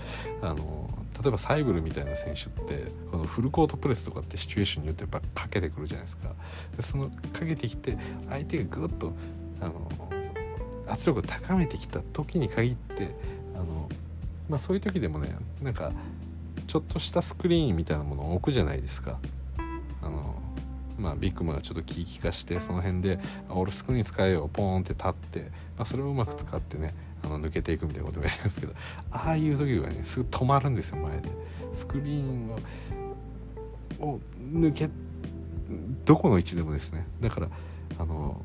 [0.41, 0.89] あの
[1.23, 6.35] 例えばサイブルみたいな選手ってこのフルコートプレスとかってシチュエーションによってやっぱかけてくるじゃないですか。
[6.75, 7.99] でそのかけてきて
[8.31, 9.13] 相手がぐっと
[9.61, 10.20] あの
[10.91, 13.15] 圧力を高めてきた時に限って
[13.55, 13.89] あの、
[14.49, 15.93] まあ、そういう時でもねなんか
[16.67, 19.19] ちょっとしたスクリーンみたいなものを置くじゃないですか。
[20.03, 20.37] あの
[20.99, 25.41] まあ、ビッグマがちょっと気利かしてその辺で「俺スクリーン使えよ」ポーンって立って、
[25.77, 28.75] まあ、それをうまく使ってねあの抜けていくみたいなことをやりますけど
[29.11, 31.31] ああいう時はねすぐ止まるんですよ前で。
[31.73, 32.59] スクリーンを
[34.07, 34.21] を
[34.53, 34.91] 抜け
[36.05, 37.07] どこの位置でもですね。
[37.21, 37.49] だから
[37.99, 38.41] あの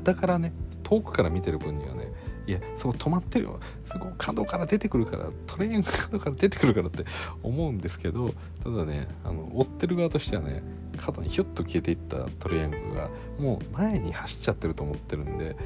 [0.00, 2.12] 旗からね遠くから見てる分にはね
[2.46, 3.60] いやそう止まってるよ。
[3.84, 7.04] すごい角から出てくるからトレイン角から出てくるからって
[7.42, 8.34] 思うんですけど
[8.64, 10.62] ただねあの追ってる側としてはね
[10.96, 15.56] 角にヒュッと消えていったトレイングがもう前に走っちゃってると思ってるんで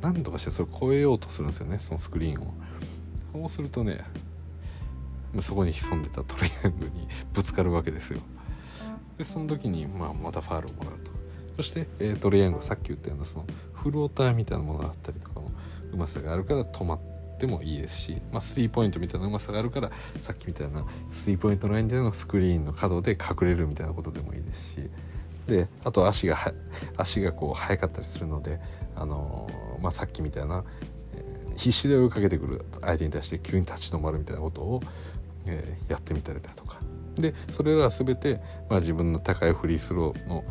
[0.00, 2.54] 何とかしてそれを超えようとするんですよねそのスクリーンを。
[3.32, 4.04] そうするとね
[5.40, 8.20] そこに潜んでたトレイングにぶつかるわけですよ。
[9.18, 10.98] でその時に、まあ、またファールをもらう
[11.58, 15.50] そして、えー、トレイヤングさっき言ったようなそのフローターみたいなものがあったりとかの
[15.92, 17.00] うまさがあるから止まっ
[17.40, 19.90] てもいいですし、まあ、スリーポイントみたいなうまさがあるから
[20.20, 24.90] さっきみたいなスリーポイントラインでのスクリーンの角で隠れるみたいなことでもいいですし
[25.48, 26.54] であと足が
[26.96, 28.60] 足がこう速かったりするので、
[28.94, 30.62] あのー、まあ、さっきみたいな、
[31.14, 34.80] えー、必死で追いかけてくる相手に対して急に立ち止まるみたいなことを、
[35.46, 36.78] えー、やってみたりだとか。
[37.16, 38.40] でそれらは全て、
[38.70, 40.44] まあ、自分の高いフリースローの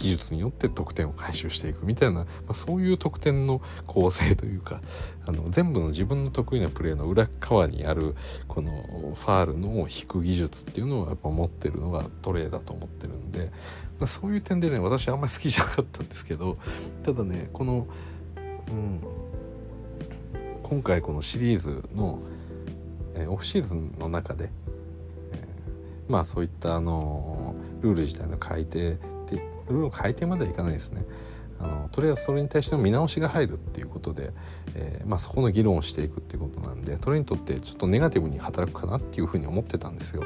[0.00, 4.80] 技術によって得点を回収していくみたいな、まあ、そういう得点の構成というか
[5.26, 8.16] あの全部の自分の得意なプレーの裏側にある
[8.48, 8.72] この
[9.14, 13.52] ファールの引く技術っていうのをやっぱ持ってるのがトレーだと思ってるんで、
[13.98, 16.56] まあ、そういう点でね私あんまり好きじゃなかったんですけど
[17.04, 17.86] ただねこの、
[18.68, 19.00] うん、
[20.62, 22.20] 今回このシリーズの、
[23.14, 24.50] え、オフシーズンの中で、
[25.32, 25.44] え、
[26.08, 28.98] まあそういったあのルール自体の改定
[29.36, 31.04] ルールを変えてまではいかないですね。
[31.60, 34.32] あのとりあえずそれに対しての見直しが入るっていうことで、
[34.74, 40.22] えー、まあ、そこの議論をしていくっていうことなんでそれにとってちょっとネガティブに働くかなっていうふうに思ってたんですよ。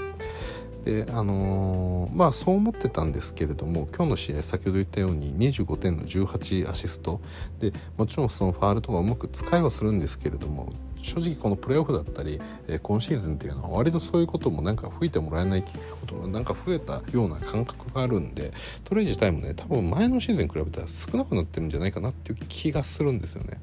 [0.84, 7.22] であのー、まあそう思ってたんですけれども今日の試合先ほど言ったように25点の18アシスト
[7.58, 15.70] でもちろんそのファールとかうまく使いはするんですけれども正直このプレーオフだったり、えー、今シーズンっていうのは割とそういうこともなんか吹いてもらえないこ
[16.06, 18.52] ともなんか増えたような感覚があるんで
[18.84, 23.58] トレー自体もね多分前のシーズンに比べたら少なくなってるんじゃないかなっていう気がするんですよね。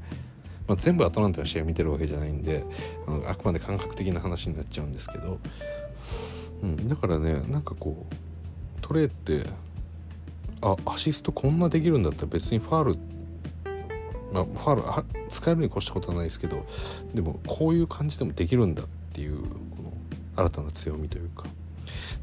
[0.67, 2.63] まあ、全部アトランタの試合見てるわけじゃないんで
[3.07, 5.39] あのあくまで感覚的な話になっちゃうんですけど、
[6.63, 9.50] うん、だからねなんかこうトレーって
[10.62, 12.97] あアシストこんなできるんだったら別にファール
[14.32, 16.65] まあ、ファール使えるに越したことはないですけど
[17.13, 19.47] でもこういう感じでもできるんだっていうこ
[19.84, 19.93] の
[20.38, 21.45] 新たな強みというか。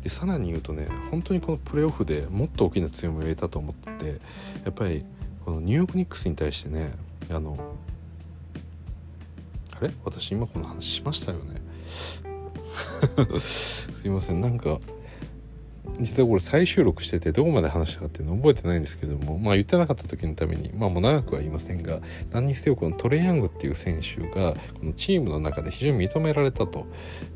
[0.02, 4.20] でさらに言うとね本当にこのプレーオフでもっと大きな強みを得たと思ってて
[4.64, 5.04] やっぱり
[5.44, 6.92] このニューヨーク・ニックスに対してね
[7.30, 7.58] あの
[9.72, 9.90] あれ？
[10.04, 11.56] 私今この話しましたよね？
[13.40, 14.40] すいません。
[14.40, 14.80] なんか
[16.00, 26.86] 実はこれ再収録しててどこまで話したかっていうの覚えてないんですけどもまあ言ってなかった時のためにまあもう長くは言いませんが何にせよこのトレイヤングっていう選手がこのチームの中で非常に認められたと、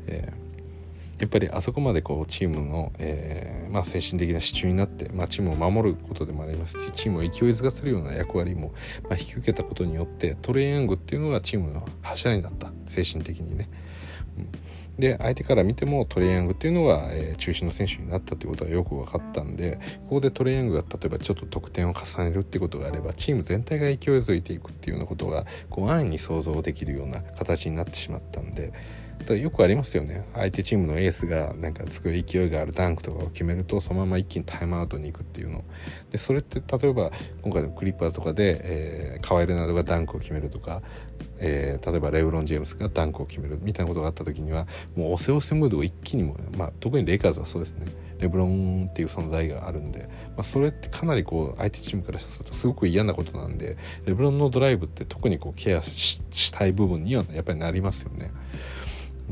[0.07, 8.73] えー、やっぱりあそこまでこうチームの、えーまあ、精神的な支柱になって、まあ、チームを守ることでもありますしチームを勢いづかせるような役割も、
[9.09, 12.71] ま、引き受けたことによってトレイヤングっていうのがチームの柱になった。
[12.85, 13.69] 精神的にね。
[14.37, 14.62] うん。
[14.99, 28.71] で相手から見てもトレイヤングっていうのは、えー、中心の選手になったということがよく分かったんでここでトレイヤングが例えばちょっと得点を重ねるっていうことがあればチーム全体が勢いづいていくっていうようなことがこう安易に想像できるような形になってしまったんで
[29.25, 30.25] だよくありますよね。
[30.33, 35.63] 相手チームのエースがなんかすごい勢いがあるダンクとかを決めるとそのまま一気にタイムアウトに行くっていうの。
[36.11, 40.81] でそれって例えば今回のクリッパーズとかで、えー、カワイレナードがダンクを決めるとか
[41.39, 47.85] えー、例えばレブロン・ジェームスがダンクを決めるみたいなことがあった時にはもう押せ押せムードを一気にも、まあ、特にレイカーズはそうですね。
[48.19, 58.31] レブロンっていう存在があるんで、まあ、それってかなりこう相手チームからするとすごく嫌なことなんでレブロンのドライブって特にこうケアしたい部分にはやっぱりなりますよね。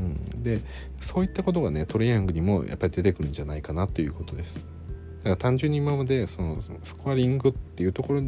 [0.02, 0.60] うん、で
[0.98, 4.62] そういったことがねトレイヤングにもやっぱり出てくるんじゃないかなということです。
[5.22, 8.22] だから単純に今までそのスコアリングっていうところ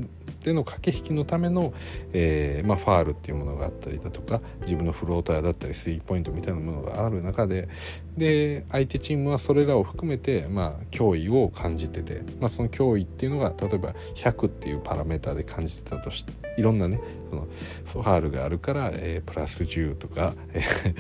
[0.44, 1.74] での駆け引きのための、
[2.12, 7.68] えーまあ、ファールっていうものがあったりだとか自分のフローターだったりスリーポイントみたいなものがある中で
[8.16, 17.48] で相手チームはそれらを含めて、まあ、脅威を感じてて、まあ、その脅威っていうのが例えば100っていうパラメーターで感じてたとしていろんなねその
[17.86, 20.94] ファールがあるから、えー、プラス10とか、えー、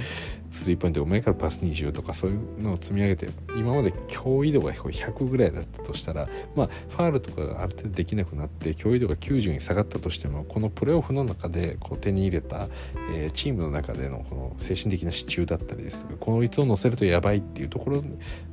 [0.54, 12.68] スリーポイント5枚からプラス20とかそういうのを積み上げて今まで驚異度が100ぐらいだったとしたらまあファールとかがある程度できなくなって驚異度が90に下がったとしてもこのプレーオフの中でこう手に入れた、
[13.12, 18.04] えー、チームの中でのこの精神的な支柱だったりですとかこの率を乗せるとやばいっていうところ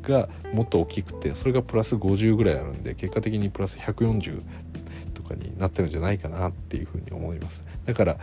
[0.02, 4.42] がもっと大きくてそれがプラス50ぐらいあるんで結果的にプラス140
[5.32, 8.18] かになってるんじゃないかなっていうふに思いますだから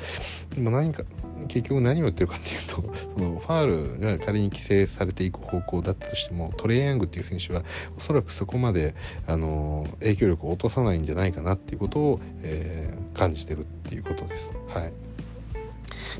[0.56, 1.04] 今何か
[1.48, 7.62] 結局何を言ってるかっていうと そのファールが仮に規制されていく方向だったとしてもトレイヤングっていう選手は
[7.96, 8.94] おそらくそこまで
[9.26, 15.07] あの影響力を落とさないんじゃないかなっていうことを、えー、感じてるっていうことですはい。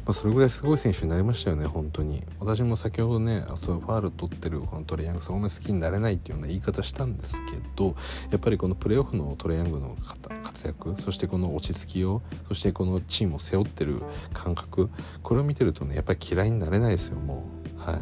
[0.04, 2.24] まあ、それぐらいすごい選手になりましたよね本当に。
[2.38, 7.94] 私も先ほどねあとファール取ってるこのトレヤングそんな好きになれないっていうような言い方したんですけど
[8.30, 9.96] やっぱりこのプレーオフのトレヤングの
[10.42, 14.02] 活躍そしてこの落ち着きをそしてこのチームを背負ってる
[14.32, 14.90] 感覚
[15.22, 17.44] これを見てるとねやっぱり嫌いになれないですよも
[17.76, 17.80] う。
[17.80, 17.98] はい。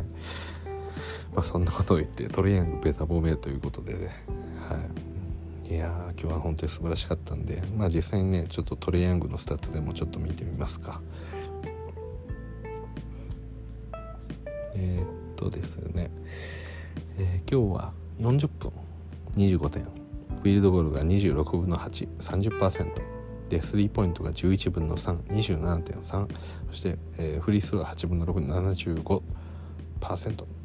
[1.34, 4.24] まあそんなことを言ってトレヤングベタ褒めということでね。
[4.68, 4.78] は
[5.68, 5.74] い。
[5.74, 11.00] いや今日は本当に素晴らしかったんでまあ実際にねちょっとトレイヤングのスタッツでもちょっと見てみますか。
[14.76, 16.10] えー、っとですね、
[17.18, 18.72] えー、今日は40分
[19.36, 19.84] 25点。
[19.84, 22.92] フィールドゴールが26分の830%
[23.48, 26.28] でスリーポイントが11分の327.3
[26.68, 29.22] そして、えー、フリースロー8分の675%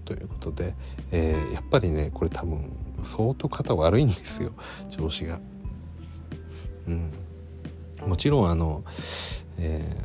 [0.05, 0.75] ということで、
[1.11, 2.71] えー、やっぱりねこれ多分
[3.01, 4.51] 相当肩悪いんですよ。
[4.89, 5.39] 調子が。
[6.87, 7.11] うん、
[8.05, 8.83] もちろんあの、
[9.57, 9.95] え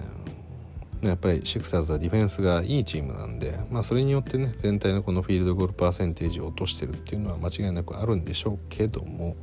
[1.11, 9.37] やっぱりシクサーズはディフェンスがいいチームなんで、まあ、それによってね全体のこのフィールドゴールパーセンテージを落としてるっていうのは間違いなくあるんでしょうけども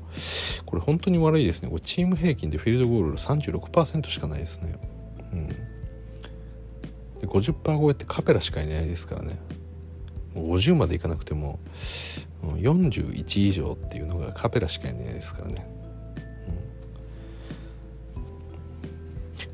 [0.65, 4.75] これ本当に悪いですねこれチーム平均でフィールドゴール36%しかないですね。
[5.33, 5.55] うん、で
[7.27, 9.39] 50%超えってカペラしかいないですからね
[10.35, 11.59] 50までいかなくても
[12.43, 15.67] 41以上っていうのがカペラしかいないですからね。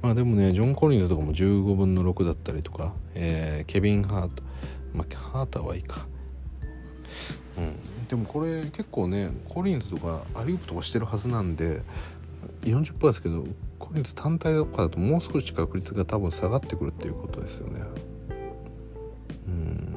[0.01, 4.43] まあでもねジョン・コリンズとかも15分の6だったりとか、えー、ケビン・ハート
[4.93, 6.07] まあハーターはいいか。
[7.57, 11.81] うん、でもこれ結構ねコリンズとかアリウープとかしてるはずなんで
[12.61, 13.45] 40%ですけど
[13.79, 17.81] コリンズ単体とかだともう少し確率が多分下がってくるっていうことですよね。
[19.47, 19.93] うん。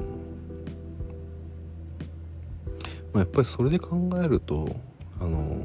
[3.13, 4.75] まあ、やっぱりそれで考えると
[5.19, 5.61] あの、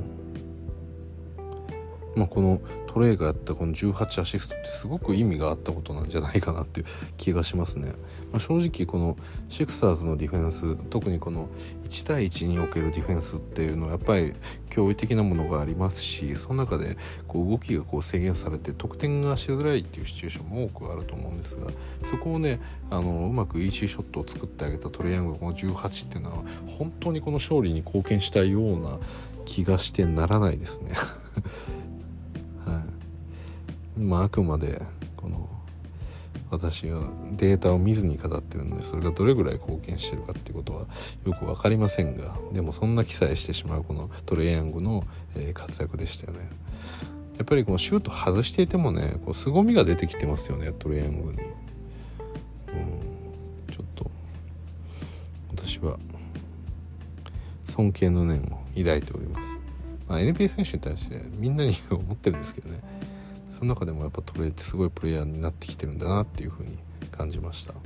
[2.19, 7.93] まあ、このトレイがやったこの18アシストってすごく意味があったことなんじゃないかなっていう気がしますね、
[8.33, 9.17] まあ、正直この
[9.49, 11.49] シクサーズのディフェンス特にこの
[11.89, 14.35] 1対1におけるディフェンスっていうのはやっぱり
[14.71, 16.97] 驚異的なものがありますしその中で
[17.29, 21.71] こう動きがこう制限されて得点がしづらいっていうシチュエーションも多くあると思うんですが
[22.03, 28.99] そこをねあのうまくイージーショットを作ってあげたトレイヤングこの18っていうのは本当にこの勝利に貢献したような
[29.45, 30.93] 気がしてならないですね。
[33.99, 34.83] まああくまで
[35.17, 35.49] この
[36.51, 37.03] 私は
[37.37, 40.87] データを見ずに語ってるのでそれがどれぐらい貢献してるかっていうことは
[41.27, 45.03] よく分かりませんがでもそんな記載してしまうこのトレイヤングの、
[45.37, 46.49] え活躍でしたよね。
[47.37, 51.45] やっぱりこのシュート外していてもねこう凄みが出てきてますよねトレイヤングに、うん、
[53.73, 54.11] ちょっと
[55.55, 55.99] 私は
[57.67, 59.57] 尊敬の念を抱いております、
[60.09, 62.81] まあ、NBA 選手に対してみんなに思ってるんですけどね。
[63.51, 66.79] その中でもやっぱトレイってすごいプレイヤーになってきてるんだなっていうふうに
[67.11, 67.79] 感じました、は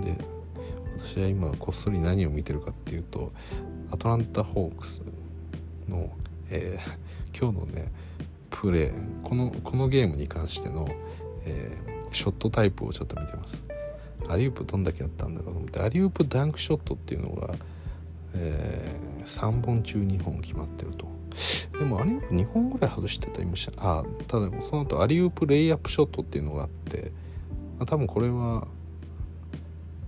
[0.00, 0.18] い、で
[0.98, 3.32] 私は今こっそり何を見てるかっていうと
[3.90, 5.02] アトランタ・ホークス
[5.88, 6.10] の、
[6.50, 6.86] えー、
[7.40, 7.90] 今日のね
[8.50, 10.86] プレーこのこのゲームに関しての、
[11.46, 13.64] えー、ショットタイプをちょっと見てます。
[14.28, 17.54] アリウープどんだけやったんだろうと思ってアリウープダンクショットっていうのが、
[18.38, 21.06] えー、3本中2本決まってると。
[21.78, 23.98] でもアリウープ2本ぐらい外してたりもした。
[23.98, 27.12] あただその後アリウープレイアップショットっていうのがあって。
[27.78, 28.66] あ多分これは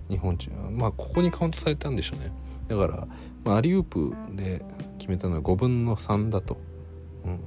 [0.09, 2.31] 日本中まあここにカウントされたんでしょうね。
[2.67, 3.07] だから、
[3.43, 4.63] まあ、アリウープで
[4.99, 6.57] 決めたのは5分の3だと。
[7.25, 7.39] うん。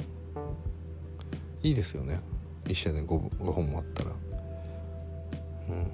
[1.63, 2.21] いいですよね。
[2.65, 4.11] 1試合で 5, 5本もあったら。
[4.11, 5.91] うん。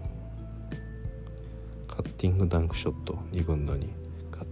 [1.87, 3.87] カッティングダンクショット2分の2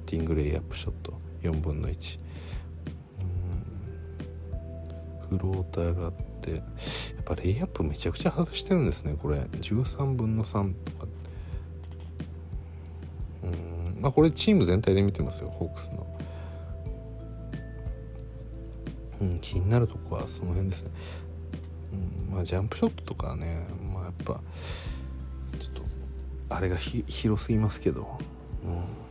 [0.07, 2.19] ティングレイアップショット4分の1
[5.29, 6.63] フローターがあってやっ
[7.25, 9.39] ぱレイアップめちゃくちゃ外してるんですねこれ。
[9.39, 11.07] 13分の3とか。
[13.43, 13.99] うん。
[14.01, 16.07] まあこれチーム全体で見てますよホークスの。
[19.21, 20.91] うん気になるとこはその辺ですね。
[22.29, 24.41] うんまあジャンプショットとかねまあやっぱ
[25.59, 25.83] ちょっと
[26.51, 28.19] あれが広すぎますけど。
[28.65, 29.06] うん。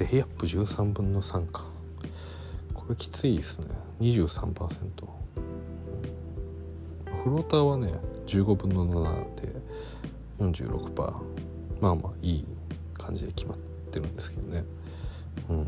[0.00, 1.66] レイアップ13分の3か。
[2.72, 3.66] これきついですね。
[4.00, 4.54] 23%
[7.22, 9.54] フローターはね15分の7で
[10.38, 11.14] 46%
[11.82, 12.44] まあまあいい
[12.94, 13.58] 感じで決まっ
[13.90, 14.64] てるんですけどね。
[15.50, 15.66] うん。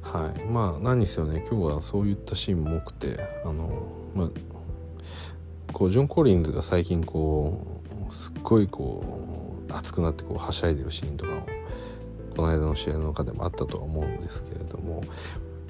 [0.00, 0.44] はい。
[0.44, 1.44] まあ何にせよね。
[1.50, 4.30] 今日はそういったシーンも多くてあのまあ
[5.74, 9.04] こうジョン・コリンズが最近こうすっごいこ
[9.68, 11.61] う熱くなってこうはしゃいでるシーンとかを
[12.36, 15.02] この間の試合の中でもあったとは思うんですけれども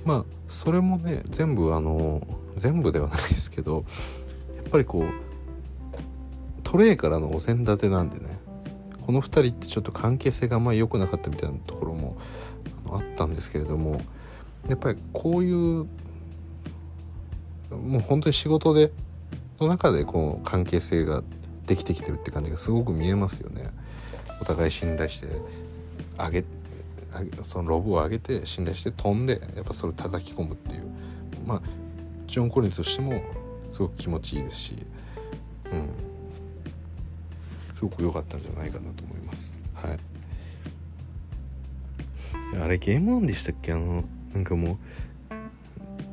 [0.04, 3.84] まあそれもね全部あの全部ではないですけど
[4.56, 8.38] やっぱりこうトレイからのお膳立てなんでね
[9.06, 12.16] この2人ってちょっと関係性があんまり良くなかったみたいなところも
[12.86, 14.00] あのあったんですけれども
[14.68, 15.86] やっぱりこういう
[17.70, 18.92] もう本当に仕事で
[19.60, 21.22] の中でこう関係性が
[21.66, 23.70] できてきてるって感じがすごく見えますよね。
[24.40, 25.28] お互い信頼して
[26.18, 26.44] あげ
[27.44, 30.84] そのロブを上げて信頼して飛んでやっぱそれを叩き込むっていう。
[31.46, 31.62] まあ
[32.26, 33.20] ジョン・コリンズとしても
[33.70, 34.86] すごく気持ちいいですし
[35.70, 35.88] うん。
[37.74, 39.56] すごく良かったんじゃないかなと思います。
[39.74, 39.98] はい。
[42.62, 43.72] あれゲームオンでしたっけ？
[43.72, 44.76] あのなんかもう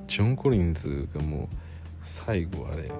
[0.08, 1.48] ジョン・コリンズがもう
[2.04, 2.92] 最後あれ。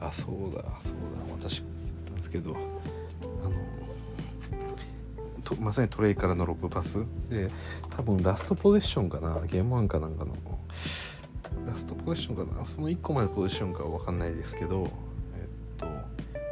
[0.00, 1.32] あそうだそうだ。
[1.32, 1.70] 私言っ
[2.06, 3.50] たんですけどあの
[5.48, 6.98] とまさにトレイからのロブパス？
[7.30, 7.48] で
[7.88, 9.40] 多分ラストポゼッションかな？
[9.46, 10.36] ゲームワンかなんかの。
[11.66, 12.64] ラストポゼッションかな？
[12.66, 14.90] その1個前のポゼッションかは分かんないですけど
[15.38, 15.86] えっと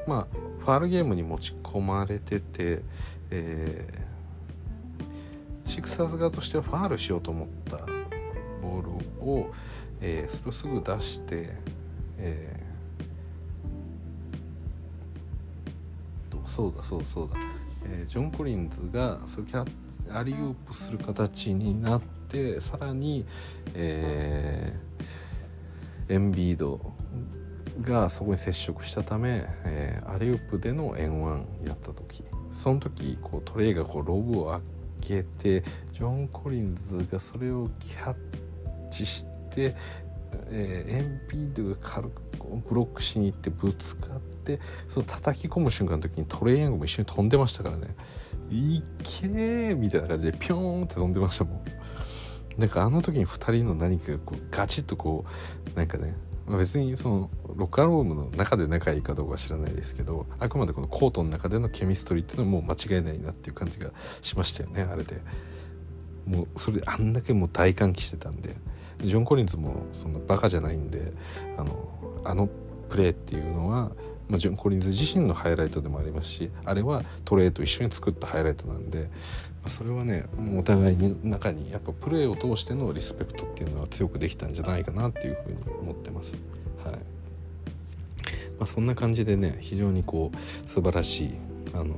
[0.07, 0.27] まあ
[0.61, 2.83] ファールゲームに持ち込まれてて、
[3.31, 7.77] えー、シクサーズ側としてはファールしようと思った
[8.63, 8.91] ボール
[9.21, 9.51] を、
[10.01, 11.51] えー、それをすぐ出して、
[12.19, 17.37] えー、そうだそうだそうだ。
[18.05, 19.47] ー、ジョン・コリンズがそれ
[20.11, 23.27] アリウープする形になってさらに、
[23.75, 26.93] えー、エンビード
[27.83, 32.25] がそこに接触したため、えー、アリウープでの円1やった時。
[32.53, 34.61] その時こうトレイがこうロブを開
[35.01, 38.17] けてジョン・コリンズがそれをキャッ
[38.91, 39.77] チして、
[40.49, 47.95] えー、エンピードが軽くブロックしに行ってぶつかってその叩き込む瞬間の時にトレイヤングも一緒に飛んでましたからね。
[48.49, 51.65] いけーみたいな感じでピョーンって飛んでましたもん。
[52.59, 55.25] なんかあの時に2人の何かがこうガチッとこ
[55.75, 56.17] うなんかね
[56.49, 65.21] 別にそのロッカールームの中で仲いいかどうかは知らないですけどあくまでこのコートの中でのケミストリーっていうのはもう間違いないなっていう感じがしましたよねあれで。
[66.27, 68.57] もうそれであんだけもう大歓喜してたんで。
[69.03, 71.13] ジョン・コリンズもそんなバカじゃないんで
[71.57, 71.89] あの
[72.25, 72.49] あの
[72.89, 73.93] プレーっていうのは、
[74.29, 79.07] まあ、ジョン・コリンズ自身のハイライトでもありますしあれはトレーと一緒に作ったハイライトなんで、ま
[79.67, 80.25] あそれはね
[80.57, 86.43] お互いに中にやっぱプレーを通してのリスペクトっていうのは強くできたんじゃないかなっていうふうに思ってます。
[86.85, 86.95] はい
[88.59, 91.35] まあ、そんな感じでね非常にこう素晴らしい
[91.75, 91.95] あの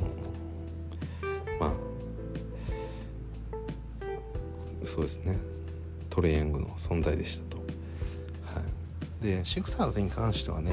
[1.61, 1.73] まあ
[4.85, 5.39] そうですね
[6.11, 7.59] トレイヤングの存在でしたと。
[7.59, 7.65] は
[9.21, 10.73] い、でシクサーズに関してはね、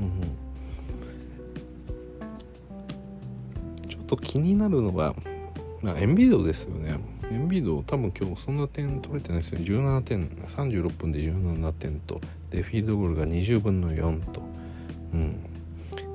[0.00, 0.10] うん、
[3.88, 5.14] ちょっと気になるのが
[5.82, 6.98] まあ、エンビードですよね。
[7.30, 9.60] エンビード多分今日そんな点取れてないですよ。
[9.60, 14.42] 17点、36分で17点と、で、フィールドゴールが20分の4と。
[15.12, 15.41] うん。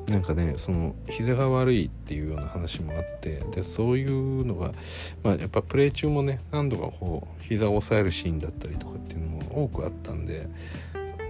[0.07, 4.73] なんかね、その膝が悪いっていうような話もあってでそういうのが、
[5.21, 10.47] まあ、やっぱプレー中もね何度かこう膝を押さえるシーンだったりとかっていうのも多くあったんで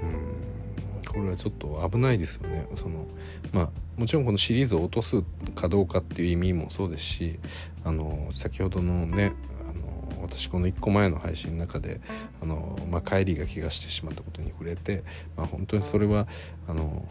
[0.04, 0.38] うん
[1.08, 2.68] これはちょっと危ないですよね。
[2.76, 3.08] その
[3.52, 5.24] まあもちろんこのシリーズを落とす
[5.56, 7.40] かどうかっていう意味もそうですし
[7.84, 9.34] あの先ほどのね
[9.68, 12.00] あの私この1個前の配信の中で
[12.44, 15.04] あの、まあ、帰りが怪我してしまったことに触れて、
[15.36, 16.28] まあ、本当にそれは
[16.68, 17.04] あの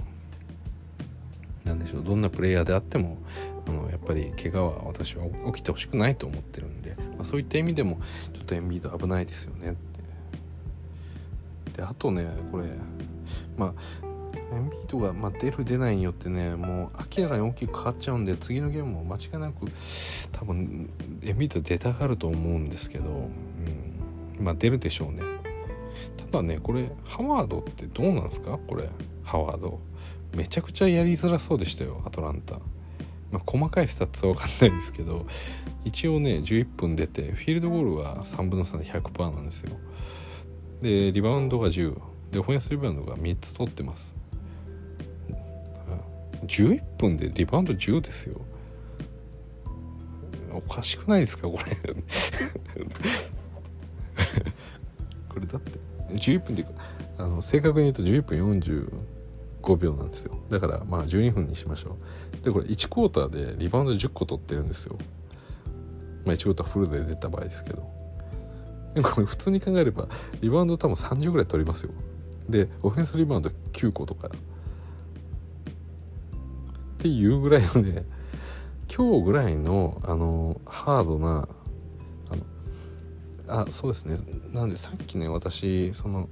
[1.67, 3.19] なんでしょうどんなプレイヤーであっても
[3.67, 8.01] あのやっぱり怪我は私は起きてほしくないと思ってるんで、まあ、そういった意味でも
[8.33, 11.73] ちょっとエンビード危ないですよねって。
[11.79, 12.79] であとねこれ
[13.59, 13.75] まあ
[14.55, 19.67] エンビードが、まあ、出る出ないによってねもう明らかに大きく変わっちゃうんで次のゲームも間違いなく
[20.31, 20.89] 多分
[21.25, 25.23] エンビード出たがると思うんですけど、うん、まあ出るでしょうね。
[26.17, 28.57] ただねこれハワードってどうなんですか？
[28.57, 28.89] これ
[29.25, 29.81] ハワード。
[30.35, 32.55] めちゃくちゃやりづらそうでしたよアトランタ、
[33.31, 35.27] まあ、細かいスタッツは分かんないんですけど
[35.85, 39.77] 一応ね11分出てフィールドゴールは3分の3で100%なんですよ。
[40.81, 41.97] でリバウンドが10
[42.33, 44.16] でオフェンスリバウンドが3つ取ってます。
[46.45, 48.41] 11分でリバウンド10ですよ。
[50.53, 51.64] おかしくないですかこれ。
[55.29, 55.79] これだって。
[56.14, 56.66] 11分で
[57.18, 58.39] あの正確に言うと11分
[59.67, 60.39] 5秒なんですよ。
[60.49, 61.99] だからまあ12分にしましょ
[62.41, 62.45] う。
[62.45, 64.97] でこれ1クォーターでリバウンド10個取ってるんですよ。
[66.25, 67.85] まあ1クォーターフルで出た場合ですけど。
[68.95, 70.09] でこれ普通に考えれば
[70.41, 71.91] リバウンド多分30ぐらい取りますよ。
[72.49, 74.29] でオフェンスリバウンド9個とか。
[74.29, 74.31] っ
[76.99, 78.07] ていうぐらいのね
[78.95, 81.49] 今日ぐらいのあのハードな
[82.31, 82.37] あ
[83.49, 84.17] のあそうですね。
[84.53, 86.29] なんでさっきね私その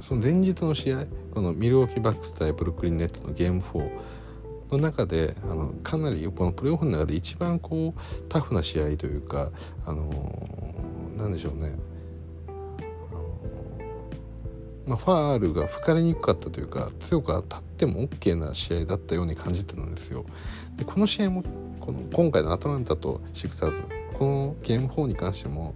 [0.00, 3.90] その前日の試合このミルウォーキーバックス対ブルックリンネッツのゲーム4
[4.70, 9.50] の中であのかなりこのプレーオフの中で一番こうタフな試合というか
[9.86, 10.74] あの
[11.16, 11.76] なんでしょうね
[14.86, 20.24] まあ、ファールが吹かれにくかったというか強く当たっても OK な試合だったように感じてたんですよ。
[20.76, 21.42] でこの試合も
[21.78, 23.84] この今回のアトランタとシクサーズ
[24.18, 25.74] このゲーム4に関しても、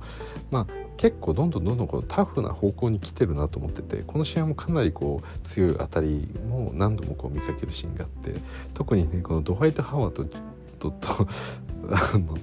[0.51, 0.67] まあ、
[0.97, 8.41] 結構どんどんどんどんこタフな方向に来てるなと思っててこの試合もかなりこう強い当たりも何度もこう見かけるシーンがあって
[8.75, 10.25] 特にねこのドワイト・ハワード
[10.79, 11.29] とと
[11.91, 12.39] あの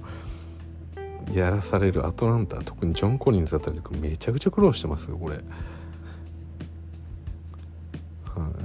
[1.34, 5.38] やらされるアトランタ特にジョン・コリンズだったりめちゃくちゃ苦労してますよこれ。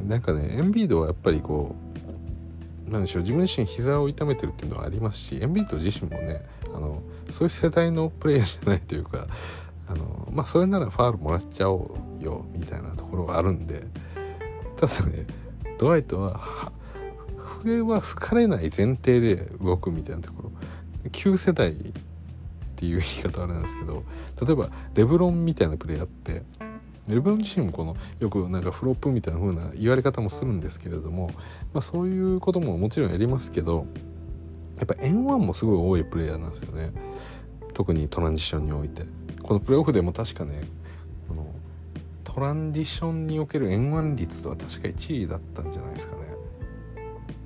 [0.07, 1.75] なんかねエンビードはやっぱりこ
[2.87, 6.43] うなんでしょう自分自身膝を痛めてるっていうのはありますしエンビード自身もね
[6.75, 9.27] あのそういう世代のプレイヤーじゃないというか
[9.87, 13.83] あのまあそれならファールもらっちゃおうよみたいなところがあるんで
[14.75, 15.25] ただね
[15.77, 16.71] ドワイトは
[17.63, 20.51] 笛は吹かれない前提で動くみたいなところ。
[21.11, 21.75] 旧世代っ
[22.75, 24.03] ていう言い方あれなんですけど
[24.43, 26.43] 例えばレブロンみたいなプレイヤーって
[27.07, 31.29] レブロン自身もこのよくなんかフロップみたいな風な言われ方もするんですけれども、
[31.73, 33.85] まあ、そういうことももちろんやりますけど
[34.77, 36.91] やっぱ N1 もすごい多いプレイヤーなんですよね。
[37.73, 39.03] 特にトランジションにおいて。
[39.45, 40.61] このプレーオフでも確かね
[41.27, 41.45] この
[42.23, 46.21] トランディションにおける円腕率とは確か1位だったんじゃないですかね。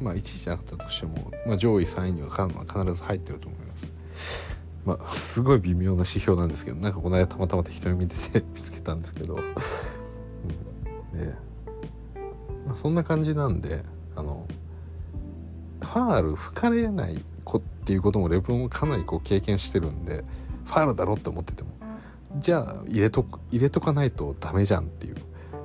[0.01, 3.91] まあ1位じゃなかったとしても、まあ、上位3位には必ず入ってると思います。
[4.85, 11.33] まあすごい微妙な指標なんですけどなんかこの間たまたま適当に見てて 見つけたんですけど、うん、で、
[12.65, 13.83] まあ、そんな感じなんで
[14.15, 14.47] あの
[15.81, 20.23] ファール吹かれない子っていうこともレブロンもかなりこう経験してるんで
[20.65, 21.69] ファールだろって思ってても
[22.37, 25.15] じゃあ入れと入れとかないとダメじゃんっていう。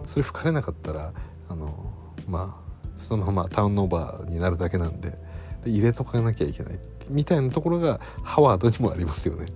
[0.07, 1.12] それ吹かれなかったら
[1.49, 1.93] あの
[2.29, 5.19] まあそのままターンオーバーになるだけなんで
[5.65, 6.79] で入れとかなきゃいけない。
[7.11, 9.47] みたいなところがハワードにもありますよね。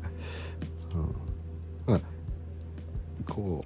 [1.87, 3.65] うん、まあこ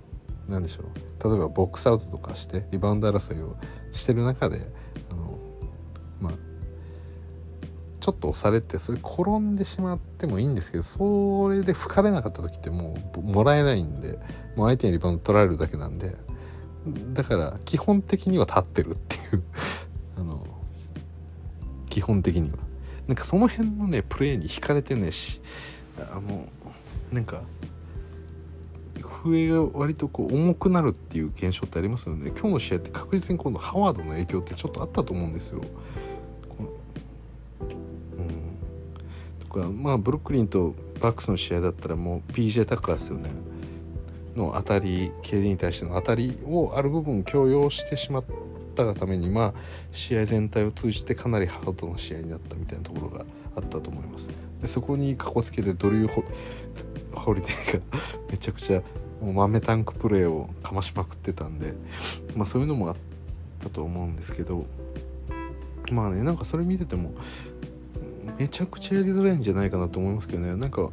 [0.48, 1.28] うなんでしょう。
[1.28, 3.56] 例えばボックスアウトとかしてリバウンド争いを
[3.92, 4.70] してる中で
[5.12, 5.38] あの
[6.20, 6.32] まあ
[8.02, 14.18] ちょっと押されてそれ転んでしまってもいいんですけどそれで吹かれなかった時ってもうもらえないんで
[14.56, 16.16] もう相手にリバウンド取られるだけなんで。
[17.12, 19.42] だから基本的には立ってるっていう。
[20.18, 20.44] あの
[21.88, 22.58] 基本的には。
[23.06, 25.40] なんかその辺のねプレーに惹かれてねし
[26.12, 26.48] あの
[27.12, 27.42] なんか
[29.00, 32.30] 笛が割とこう重くなるっていう現象ってありますよね。
[32.30, 35.62] 今日の試合って確実に今度ハワードの影響ってちょっとあったと思うんですよ。
[39.52, 43.30] かまあブルックリンとバックスの試合だったらもう PJ タッカーですよね。
[44.36, 48.24] の当たり KD に対しての当たりをある部分強要してしまっ
[48.74, 49.54] たがためにまあ
[49.90, 53.26] 試合全体を通じてかなりハードな試合になったみたいなところが
[53.56, 54.30] あったと思います。
[54.60, 56.22] でそこにかこつけてドリュー
[57.14, 57.80] ホリデーが
[58.30, 58.82] めちゃくちゃ
[59.20, 61.74] もう豆タンクプレーをかましまくってたんで
[62.34, 62.96] まあそういうのもあっ
[63.60, 64.66] たと思うんですけど
[65.90, 67.12] まあねなんかそれ見てても
[68.38, 70.56] めちゃくちゃやりづらいんじゃないかなと思いますけどね。
[70.56, 70.90] なんか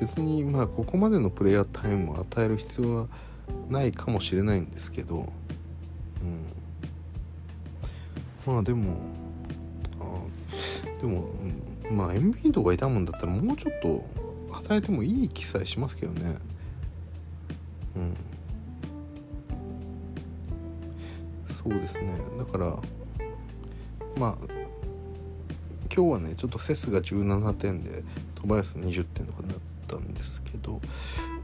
[0.00, 3.06] 別にまあここまでのプレイヤータイムを与える必要は
[3.68, 5.32] ないかもしれないんですけど、
[8.46, 8.96] うん、まあでも
[10.00, 10.04] あ
[11.00, 11.28] でも
[11.90, 14.04] まあエンビードがいたもんだったらもうちょっと
[14.58, 16.36] 与えてもいい気さえしますけどね。
[17.96, 18.16] うん。
[21.46, 22.18] そうですね。
[22.38, 22.76] だから
[24.16, 24.65] まあ
[25.96, 28.02] 今日はねちょっとセスが17点で
[28.34, 29.56] トバヤス20点とかになっ
[29.88, 30.82] たんですけど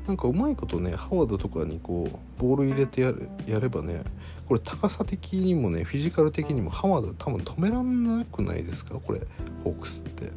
[0.07, 3.13] なんかうまいことねハワードとかにこうボール入れてや
[3.47, 4.03] やればね
[4.47, 8.97] これ高さ的にもねフィジカル的にもハワード多分止めらんなくないですか？
[8.97, 9.23] これ
[9.65, 10.31] ホークスって。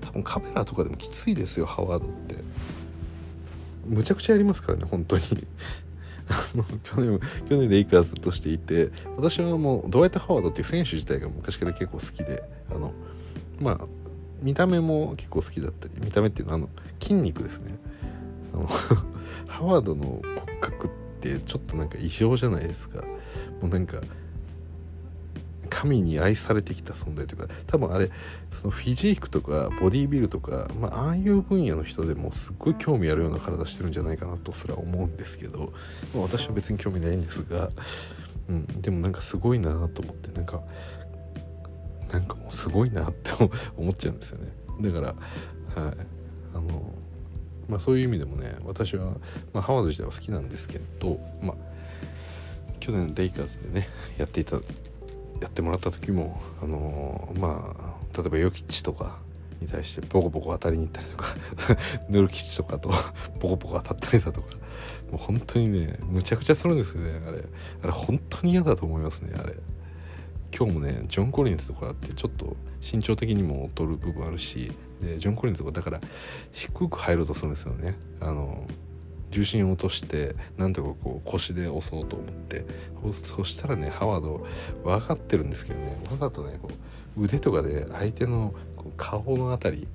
[0.00, 2.36] 多分カメラとかでもきついですよハワードって。
[3.86, 5.22] むちゃくちゃやりますからね本当に。
[6.84, 12.92] 去年去年レイカーズとしていて私はもうドワイト・ハワードっていう選手自体が昔から結構好きであの
[13.60, 13.80] まあ
[14.40, 16.68] 見た目も結構好きだったり見た目っていうのはあの
[17.00, 17.76] 筋肉ですね。
[18.54, 18.66] あの
[19.48, 23.02] ハワードの骨格ってちょっとなんか異常じゃないですか。
[23.60, 24.00] もうなんか
[25.72, 28.10] 神に愛されてきた存在というか多分あれ
[28.50, 35.72] そのフィジークとかボディービルとか、まあ、ああいう分野の人でもすっごい興味あるような体してるんじゃないかなとすら思うんですけど、
[36.14, 37.70] まあ、私は別に興味ないんですが、
[38.50, 40.60] うん、でもなんかすごいなと思ってなんか
[42.12, 43.30] なんかもうすごいなって
[43.76, 44.52] 思っちゃうんですよね。
[44.82, 45.96] だからはい。
[46.54, 46.92] あの
[47.68, 49.16] まあそういう意味でもね私は、
[49.52, 51.56] まあ、ハワード自体は好きなんですけどまあ
[52.80, 54.58] 去年レイカーズでねやっていた
[55.42, 59.18] やってもらった時もあのー、まあ例えばヨキッチとか
[59.60, 61.34] に対してボコボコ当たりに行ったりとか
[62.08, 62.90] ヌルキッチとかと
[63.40, 64.48] ボコボコ当たったりだとか
[65.10, 67.44] もう本当にねむちゃくちゃするんですよねあれ。
[67.82, 69.56] あれ本当に嫌だと思いますねあれ。
[70.54, 76.00] 今日もねジョン・コリンズとかってちょっと身長的にも劣る部分あるしでジョン・コリンズとかだから
[76.52, 77.96] 低く入ろうとするんですよね。
[78.20, 78.66] あの
[79.32, 82.64] 重心を落としてなんとかこう腰で押そうと思って。
[83.10, 84.46] そしたらねハワード
[84.84, 86.00] 分かってるんですけどね。
[86.08, 86.68] わざとねこ
[87.16, 88.54] う腕とかで相手の
[88.96, 89.88] 顔の辺り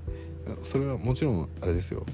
[0.62, 2.06] それはもちろんあれですよ。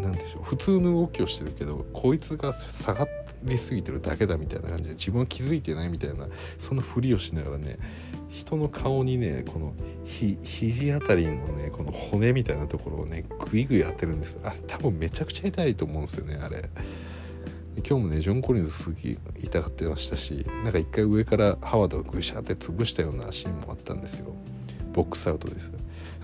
[0.00, 3.06] 何でしょう普通の動きをしてるけどこいつが下が
[3.42, 6.26] りすぎてるだけだみたいな感じで自分は気づいてないみたいな
[6.58, 7.78] そんなふりをしながらね
[8.28, 9.74] 人の顔にねこの
[10.04, 16.68] ひ肘あたりのねこの骨みたいなところをねグイグイ当てるんですあれ多分めちゃくちゃ痛いと思うんですよねあれ。
[17.86, 24.34] 今日もねジョン・コリンズすげえ痛がってましたしなんか一回上からハワードがグシャって潰したようなシーンもあったんですよ。
[24.94, 25.70] ボックスアウトです。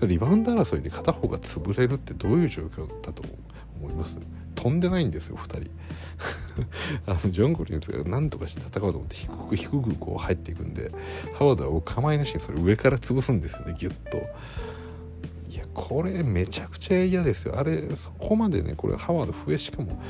[0.01, 3.35] リバウンド争いで片方が潰れるってどういう状況だと思う？
[3.83, 4.19] 思います。
[4.55, 5.71] 飛んでないんですよ2人。
[7.05, 10.91] あのジョン・コリンズが何とかして戦おうと思って低く低くこう入っていくんで
[11.33, 14.17] ハワードはお構いなしにそれ上から潰すんですよねギュッと。
[15.49, 17.57] いやこれめちゃくちゃ嫌ですよ。
[17.57, 20.01] あれそこまでねこれハワード笛しかも、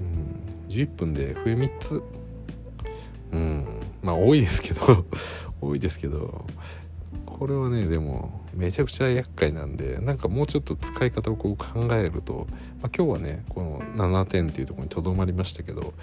[0.00, 2.02] うん、11分で笛3つ。
[3.32, 3.64] うん
[4.02, 5.04] まあ多いですけど
[5.60, 6.46] 多いですけど
[7.26, 12.48] これはねでもめちゃくちゃ厄介なんでなんかもうちょっと使い方をこう考えると、
[12.82, 13.80] まあ、今日はねこの
[14.10, 15.94] 7点っていうところにとどまりましたけど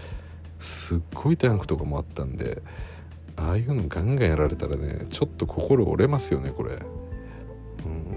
[0.57, 2.61] すっごいタンクとかもあったんで
[3.35, 6.75] ああいうのガンガンやられたらねちょっと心折れますよねこれ。
[6.75, 8.15] うん。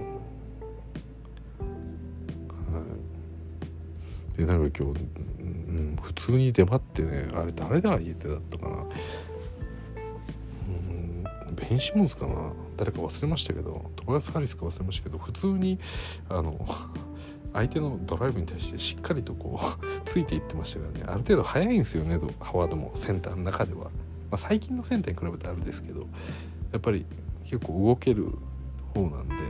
[4.36, 5.00] でなんか今日、
[5.40, 8.84] うん、普通に出張ってねあれ誰だ言ってだったかな。
[11.60, 12.52] ベンシモンズかな。
[12.76, 13.90] 誰か忘れましたけど。
[13.96, 15.78] トバヤス・ハリスか忘れましたけど普通に
[16.28, 16.64] あの
[17.52, 21.04] 相手のドライブに対してしっかりとこうついていってましたからね。
[21.06, 22.92] ある程度速いんですよねハワードも。
[22.94, 23.90] センターの中では、ま
[24.32, 26.06] あ、最近のセンターに比べてあるんですけど
[26.72, 27.06] やっぱり
[27.44, 28.32] 結構動ける
[28.94, 29.40] 方なんで、うん、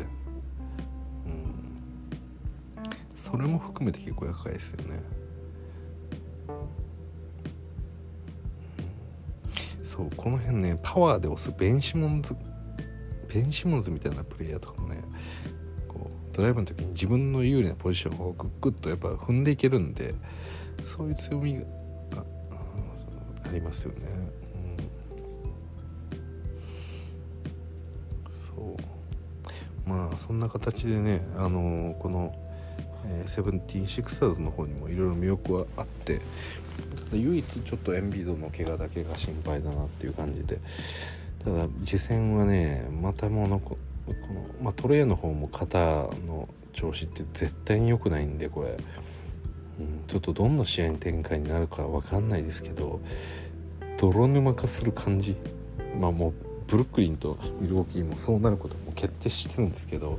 [3.17, 5.01] それも含めて結構厄介ですよね、
[9.99, 12.36] そうこの辺ねパワーで押すベンシモンズ
[13.26, 15.03] ベンシモンズみたいなプレイヤーとかもね
[15.88, 20.14] こうドライブの時に自分の有利なポジションをグッグッとやっぱ踏んでいけるんで
[20.84, 21.64] そういう強みが
[23.44, 24.07] ありますよね。
[28.24, 32.32] うん、そうまあそんな形でねあのこの、
[33.05, 36.20] え、セブンティーンシクサーズの方にもいろいろ魅力はあって
[37.17, 40.61] 唯一ちょっとエンビードの怪我だけが心配だなっていう感じで。
[41.45, 44.17] ただ次戦はねまたもうこの、
[44.61, 53.01] まあ、トレーの方も肩の調子って絶対に良くないんでこれ、うん、ちょっとどんな試合展開になるか分かんないですけど
[53.99, 55.37] 泥沼化する感じ。
[55.99, 56.33] まあもう
[56.69, 60.19] ブルックリンとミルウォーキーもそうなることも決定してるんですけども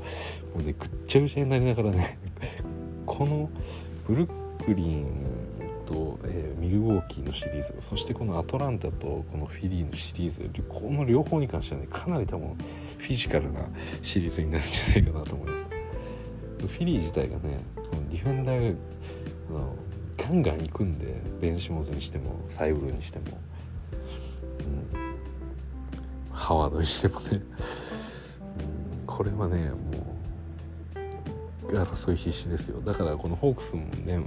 [0.55, 2.17] うねぐっちゃぐちゃになりながらね
[3.05, 3.49] この
[4.07, 5.05] ブルックリン
[5.89, 12.55] と、えー、ミルウォーキーのシリーズそしてこのアトランタとこのフィリーのシリーズこの両方に関してはねかなり多分
[12.99, 13.61] フィジカルな
[14.03, 15.69] シリーズになるんじゃないかなと思います。
[16.59, 17.63] フィリー自体がね
[18.11, 18.77] ディフェンダーが
[19.49, 19.75] あの
[20.17, 23.25] ガンガン行くんでベンシモズにしてもサイブルにしても、
[24.93, 27.35] うん、ハワードにしてもね、う
[29.03, 29.98] ん、これはねもう
[31.75, 32.81] 争い必死ですよ。
[32.81, 34.19] だからこのホークスもね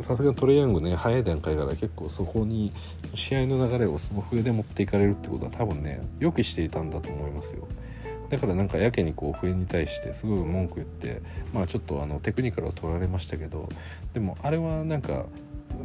[0.00, 2.72] さすがトレイヤングね早い段階から結構そこに
[3.14, 7.66] 試合の流れをその笛で持っていかれるってことは多分ね予期していたんだと思いますよ。
[8.28, 11.20] だからなんかやけにこう笛に対してすごい文句言って
[11.52, 13.68] まあちょっとあのテクニカルを取られましたけど
[14.12, 15.26] でもあれはなんか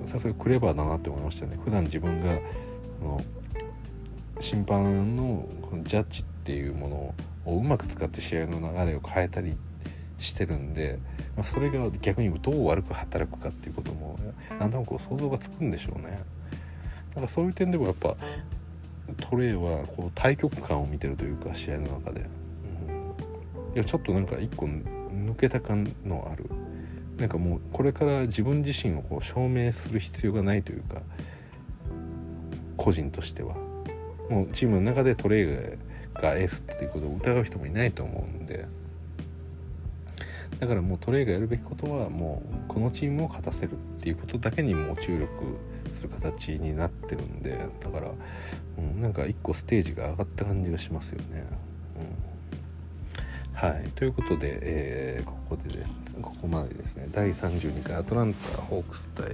[0.04, 1.58] さすがクレバーだなって思いましたね。
[1.64, 2.40] 普段自分が
[3.02, 3.22] の
[4.40, 7.16] 審判のこのジャッジっていうもの
[7.46, 9.56] をうまく使って試合の流れを変えたり
[10.18, 11.00] してるんで、
[11.36, 14.18] まあ、それが逆にどう悪く働くかっていうことも
[14.60, 16.20] なんとなく想像がつくんでしょうね。
[17.10, 18.16] だからそういう点でもやっぱ
[19.30, 22.26] トレイはこう対局感を見てるというか試合の中で、
[22.90, 26.50] うん、いやちょっとなんか一個抜けた感のある。
[27.18, 31.02] なんかもうこれから自分自身をこう証明する必要がないというか
[32.76, 33.56] 個人としては。
[34.30, 35.46] もうチームの中でトレイ
[36.20, 38.66] がエースっていうことを疑う人もいないと思うんで。
[40.60, 45.30] だからもうトレイがやるべきことはもうこのチームを勝たせるっていうことだけにもう注力
[45.92, 48.12] する形になってるんでだから、
[48.78, 51.46] うん、なんか一個ステージが上がった感じがしますよね。
[53.56, 59.32] はい、ということで、えー、ここでですねここまでですね第32回アトランタ・ホークス対フ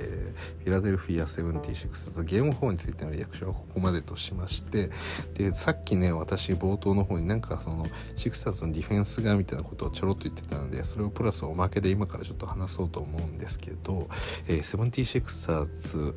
[0.65, 4.91] ィラデルフィア・セブンティシックスゲーム4についてのリアクションはここまでとしまして
[5.33, 14.07] でさっきね私冒頭の方になんかそのシクサーズのディフェンスがみたいなことをちょろっと言ってたのでそれをプラスおまけで今からちょっと話そうと思うんですけど、
[14.47, 16.15] えー、セブンティシクサーズ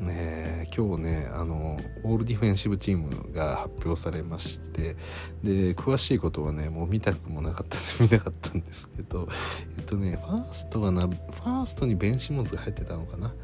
[0.00, 4.96] ね今日ねあのオールディフェンシブチームが発表されまして
[5.42, 9.28] で詳しいことはねもう見たくもなかったんで 見なかったんですけど
[9.76, 13.34] えっとねファーストはなファーストにベンシモンズが入ってたのかな。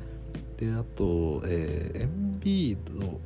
[0.56, 3.20] であと、えー、エンビード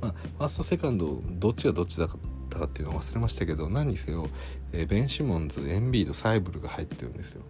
[0.00, 2.08] まあファーストセカンドどっちがどっちだっ
[2.50, 4.28] たかっていうのを忘れましたけど何にせよ、
[4.72, 7.42] えー、ベンシモンズエンビードサイブルが入ってるんですよ。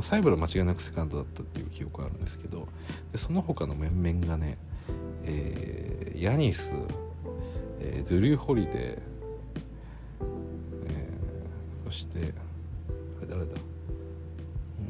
[0.00, 2.66] サイブルは間違いなくセカンドだったっていう記憶があるんですけど
[3.12, 4.58] でその他の面々がね、
[5.24, 6.74] えー、ヤニス、
[7.80, 12.22] えー、ドゥリュー・ホリデー、えー、そしてあ
[13.22, 13.46] れ誰だ？
[14.80, 14.82] う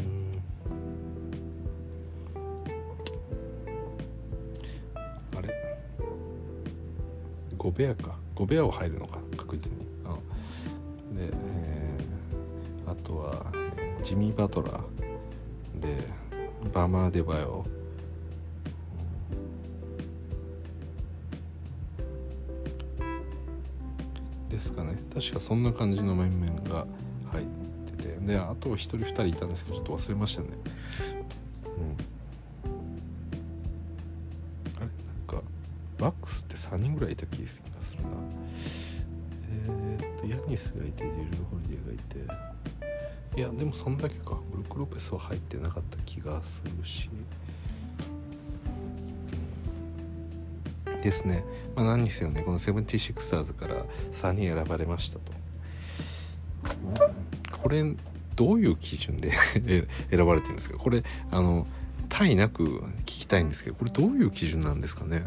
[5.34, 5.36] ん。
[5.36, 5.48] あれ？
[7.58, 8.16] ゴベアか。
[8.34, 9.80] ゴベアを入るのか確実に、
[11.14, 13.52] で、えー、あとは
[14.02, 14.80] ジミー・バトラー。
[15.82, 15.98] で
[16.72, 17.66] バマー・デバヨ
[24.48, 24.96] ですかね。
[25.12, 26.86] 確かそんな感じの面々が
[27.32, 27.46] 入っ
[27.96, 28.16] てて。
[28.18, 30.48] であと1人2人いたんですけどちょっと忘れましたね。
[31.64, 31.96] うん。
[34.76, 34.86] あれ？
[34.86, 34.90] なん
[35.26, 35.42] か
[35.98, 37.60] バックスって3人ぐらいいた気がす
[37.96, 38.08] るな。
[39.50, 42.71] えー、っとヤニスがいてジル・ホリデーがいて。
[43.36, 44.38] いやでもそんだけか。
[44.50, 47.08] ブルック・ロペスは入ってなかった気がするし。
[51.02, 52.42] ですね、まあ、何にせよね。
[52.42, 55.32] このセブンティシクサーズから3人選ばれましたと。
[57.62, 57.82] これ
[58.36, 59.32] どういう基準で
[60.10, 60.76] 選ばれてるんですか？
[60.78, 61.66] これあの
[62.08, 65.24] 単位なく聞きたいんですけどこれどういう基準なんですかね？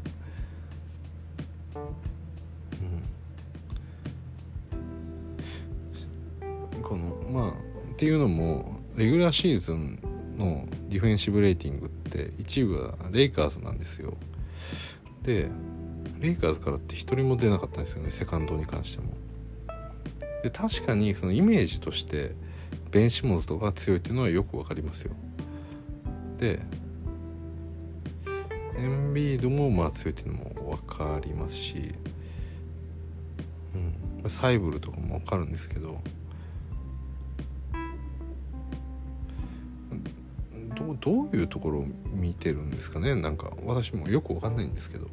[8.06, 9.99] っていうのもレギュラーシーズン
[10.38, 14.14] のディフェンシブレーティングって一部はレイカーズなんですよ。
[15.24, 15.49] で
[16.20, 19.08] レイカーズからって1人も出なかったんですよねセカンドに関しても。
[20.43, 22.36] で確かにそのイメージとして
[22.91, 25.16] ベンシモンズとかが強いっていうのはよく分かりますよ。
[26.38, 26.60] で
[28.78, 31.95] エンビードもまあ強いっていうのも分かりますし、
[34.22, 35.99] うん、サイブルとかも分かるんですけど
[41.06, 43.14] どういうところを見てるんですかね？
[43.14, 45.08] なんか私もよく分かんないんですけど。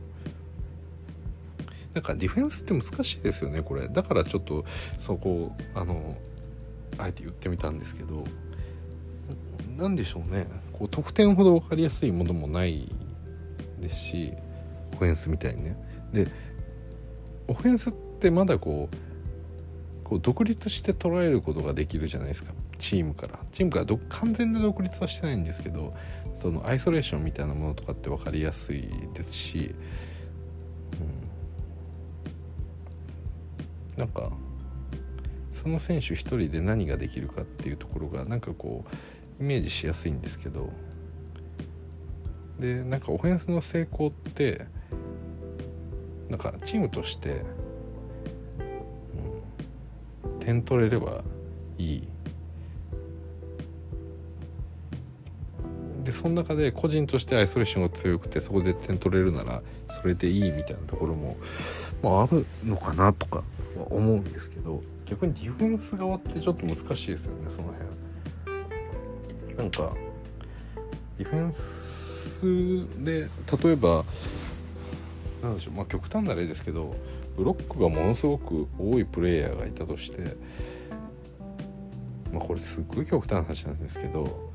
[1.92, 3.86] なんかディフェンスって難しいですよねこれ。
[3.88, 4.64] だからちょっと
[4.98, 6.16] そこあの
[6.96, 8.24] あえて言ってみたんですけど。
[9.76, 10.46] 何でしょうね。
[10.72, 12.90] こう得点ほど分かりやすいものもない
[13.80, 14.32] ですし
[14.94, 15.76] オフェンスみたいにね。
[16.12, 16.28] で
[17.48, 18.96] オフェンスってまだこう
[20.12, 22.52] こう独立して捉えることができるじゃないですか。
[22.76, 23.38] チームから。
[23.50, 25.94] チームから完全な独立はしてないんですけど
[26.34, 29.74] そのアイソレーションみたいなものとかって分かりやすいですし、
[33.94, 34.30] うん、なんか
[35.50, 38.84] その選手一人で何ができるかっていうところがなんかこ
[39.40, 40.70] うイメージしやすいんですけど
[42.58, 44.66] でなんかオフェンスの成功って
[46.28, 47.42] なんかチームとして、
[50.44, 51.22] 点取れれば
[51.78, 52.08] いい。
[56.02, 61.36] でその中で個人としてアイソレーションが強くてそこで点取れるならそれでいいみたいなところも、
[62.02, 69.56] まあ、あるのかなとかは思うんですけど逆にディフェンス側ってちょっと難しいですよねその辺。
[69.56, 69.94] なんか
[71.18, 73.28] ディフェンスで
[73.62, 74.04] 例えば
[75.40, 76.96] なんでしょうまあ極端な例ですけど
[77.36, 80.36] ブロックがものすごく多いプレイヤーがいたとして
[82.32, 84.50] まあこれすっごい極端な話なんですけど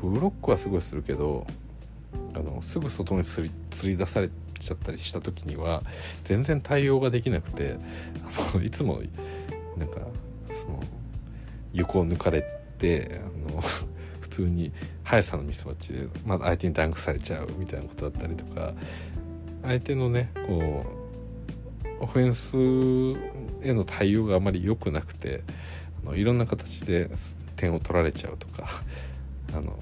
[0.00, 1.46] ブロックはすごいするけど
[2.34, 5.82] あのすぐ外につり釣り出されちゃったりした時には
[6.24, 7.78] 全然対応ができなくて
[8.52, 9.00] あのいつも
[9.76, 10.00] なんか
[10.50, 10.82] その
[11.72, 12.44] 横を抜かれ
[12.78, 13.60] てあの
[14.20, 14.72] 普通に
[15.04, 18.74] 速さのミスマッチで、まあ、相手にダンクされちゃうみたいなことだったりとか
[19.62, 20.97] 相手のねこう
[22.00, 22.56] オフェンス
[23.66, 25.42] への対応があまり良くなくて
[26.04, 27.10] あのいろんな形で
[27.56, 28.68] 点を取られちゃうとか
[29.52, 29.78] あの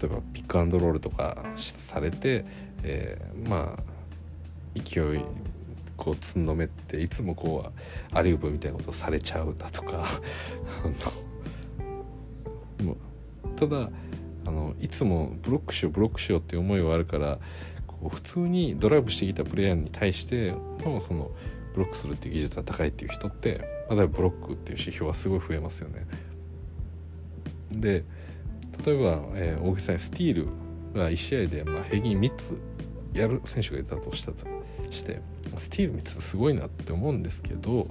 [0.00, 2.44] 例えばピックアンドロールとかされて、
[2.82, 3.82] えー、まあ
[4.74, 5.24] 勢い
[5.96, 10.06] こうつんのめっていつもこうアリウープみたいなことされちゃうだとか
[13.56, 13.90] ただ
[14.44, 17.38] あのいつもブロックしようブロックしようっていう思いはあるから
[18.08, 21.30] 普通にドライブしてきたプレイヤーに対してのその
[21.74, 26.06] ブロックするっていう技術が高いっていう人って例えばブロックっていう指標はすごい増えますよね。
[27.70, 28.04] で
[28.84, 30.48] 例えば、えー、大木さんスティール
[30.94, 32.58] が1試合で、まあ、平均3つ
[33.14, 34.46] やる選手がいたとしたと
[34.90, 35.20] して
[35.56, 37.88] スティール3つすごいなって思うんですけど、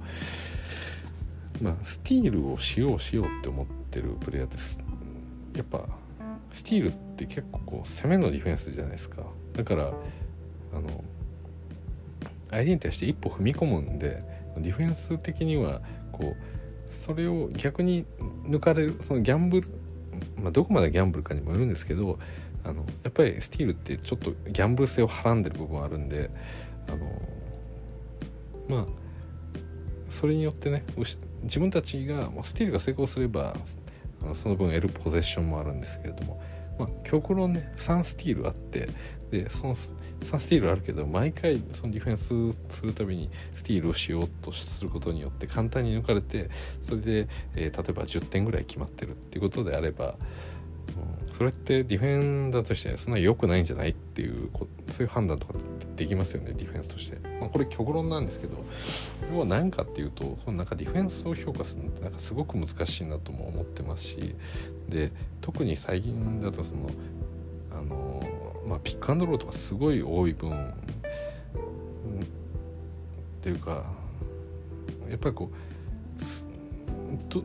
[1.62, 4.84] まあ、スティールをしようしようって思ってるプレイヤーです
[5.56, 5.86] やっぱ
[6.52, 9.24] スティールって結構こう攻めのディフェンスじゃないですか
[9.54, 9.94] だから
[10.74, 11.04] あの
[12.50, 14.24] 相手に対して一歩踏み込むんで
[14.58, 15.82] ディフェンス的には
[16.12, 18.06] こうそれを逆に
[18.44, 19.68] 抜かれるそのギャンブル、
[20.42, 22.20] まあ、どこまでギャンブルかにもよるんですけど
[22.64, 26.30] あのやっぱりスティールってちょっとギャンブル性をはらんでる部分あるんで
[26.88, 27.22] あの
[28.68, 28.86] まあ
[30.10, 30.84] それによってね
[31.44, 33.56] 自分たちがスティールが成功すれば
[34.22, 36.42] あのその分得るポゼッションもあるんですけれども、
[36.78, 38.90] まあ、極論ね3スティールあって
[39.32, 39.94] でその3
[40.40, 46.50] スティールあるけど毎回そのディフェンスするたびにスティールをしようとすることによって簡単に抜かれて
[46.82, 50.16] それで、えー、例えば10点ぐらい決まってるっていうことであれば、
[51.28, 54.50] うん、それってディフェンダーとしてそんなに良くないんじゃないっていう
[54.90, 55.54] そういう判断とか
[55.96, 58.58] できますよねディフェンスとして、まあ、これ極論なんですけど
[59.32, 64.36] 要は何かっていうとなんかディフェンスを評価するのってなんかすごく難しいなとも思ってますし
[64.90, 66.90] で特に最近だとその
[67.72, 68.11] あの
[68.72, 70.72] まあピックアンドロールとかすごい多い分、うん、っ
[73.42, 73.84] ていうか
[75.10, 75.52] やっぱりこ
[76.16, 77.44] うと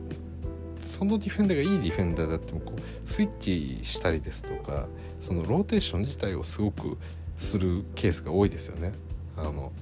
[0.79, 4.87] そのディフェンダーがいいディフェンダーだってもこうスイッチしたりですとか
[5.19, 6.97] そのローテーション自体をすごく
[7.35, 8.93] するケースが多いですよね。
[9.35, 9.73] あの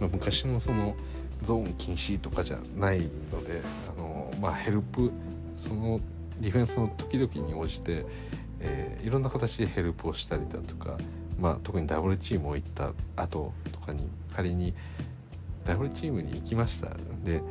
[0.00, 0.96] まあ、昔のその
[1.42, 3.60] ゾーン禁止とかじゃないので
[3.96, 5.12] あの、まあ、ヘルプ
[5.54, 6.00] その
[6.40, 8.04] ディフェンスの時々に応じて、
[8.62, 10.96] えー、いろんな形でヘルプをしたりだとか、
[11.38, 14.72] まあ、特にダブルチームを行った後とかに仮に
[15.64, 16.88] ダブルチームに行きました。
[17.24, 17.42] で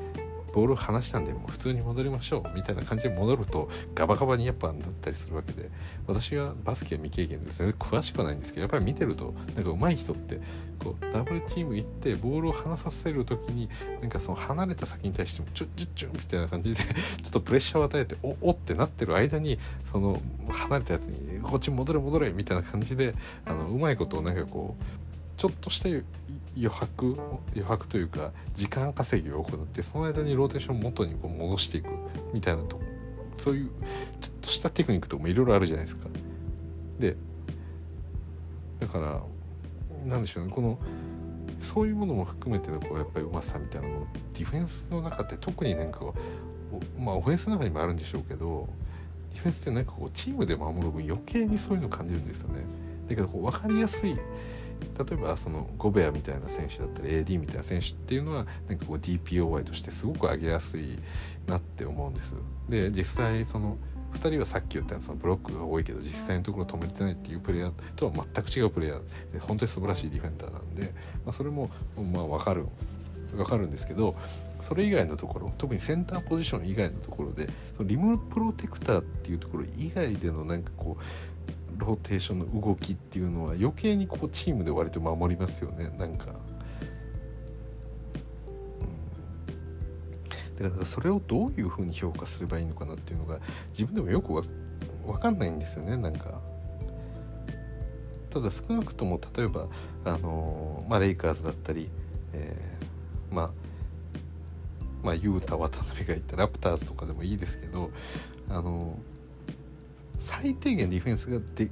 [0.53, 5.69] ボールを離したんでもう普通に戻りましょうみたいな感じで戻るとガバガバにやっぱなったりするわけで
[6.07, 10.41] 私はバスケ未経験で全然詳しくはないんですけどやっぱり見てるとなんか上手い人って
[10.83, 13.69] こうダブルチーム行ってボールを離させる時に
[14.01, 19.57] なんかその離れた先に対してもチュッチュッチュッみたいな感じでちょっとプレッシャーを与えておおってなってる間に
[19.91, 23.13] その離れたやつにこっち戻れ戻れみたいな感じで
[23.45, 25.89] あのうまいことをなんかこうちょっとした
[26.55, 27.17] 余白
[27.53, 31.89] 余白というか時間稼ぎを行ってその間にローテーションを元にこう戻していく
[32.33, 32.79] みたいなと
[33.37, 33.69] そういう
[34.19, 36.07] ちょっとしたテクニックとかもいろいろあるじゃないですか。
[36.99, 37.15] で
[38.79, 39.21] だから
[40.05, 40.77] なんでしょうねこの
[41.59, 45.99] そういうものも含めてのこうやっぱりうまさみたいなのディフェンスの中って特になんか
[46.97, 48.67] まあオフェンスの中にもあるんでしょうけど
[49.33, 52.63] ディフェンスってなんかこうチームで守る分余計にそういうのを感じるんですよね。
[53.07, 54.17] だけどこう分かりやすい
[54.81, 60.99] 例えばそのゴベアみたいな選手だったり AD みたいな選手っていうのはなんかこう DPOY としてすごく上げやすい
[61.47, 62.33] なって思うんです。
[62.69, 63.77] で実際その
[64.13, 69.01] 2人はさっき言ったそのブロックが多いけど実際のところ止めてないっていうプレイヤーとは全く違うプレイヤー
[69.33, 70.93] で本当に素晴らしいディフェンダーなんで、
[71.25, 72.65] まあ、それもまあ分かる
[73.35, 74.15] 分かるんですけど
[74.59, 81.03] それ以外のところ特にセンターポジション以外のところでそのリムプロテクターっていうところ以外でのなんかこう
[81.81, 86.27] ローテーションの動きっていうのは余計にこうチームで割と守りますよねなんか、
[90.59, 94.43] うん、だからそれをどういうふうに評価すればいいのかなっていうのが自分でもよくわ
[95.05, 96.39] 分かんないんですよねなんか。
[98.29, 99.67] ただ少なくとも例えば
[100.05, 101.89] あのまあレイカーズだったり、
[102.31, 103.51] えー、まあ
[105.03, 107.89] まあ、ユータ渡辺がいたラプターズとかでもいいですけど
[108.49, 108.97] あの
[110.21, 111.69] 最低限ディフェンスがで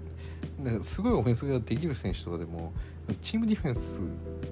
[0.61, 2.73] なんかすごいオフェンスができる選手とかでも
[3.21, 4.01] チームディフェンス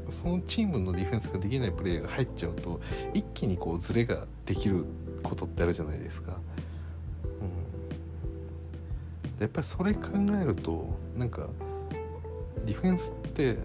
[0.09, 2.79] そのチームのディフェンスができないプレーが入っちゃうと
[3.13, 4.85] 一気にこうズレができる
[5.23, 6.37] ことってあるじゃないですか。
[7.23, 7.25] う
[9.39, 10.09] ん、やっぱりそれ考
[10.41, 11.47] えるとなんか
[12.65, 13.57] ディフェンスって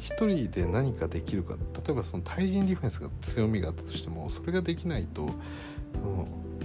[0.00, 5.28] 一人で何かできるか例えばその対人ディフェンスが強みがあったとしてもそれができないと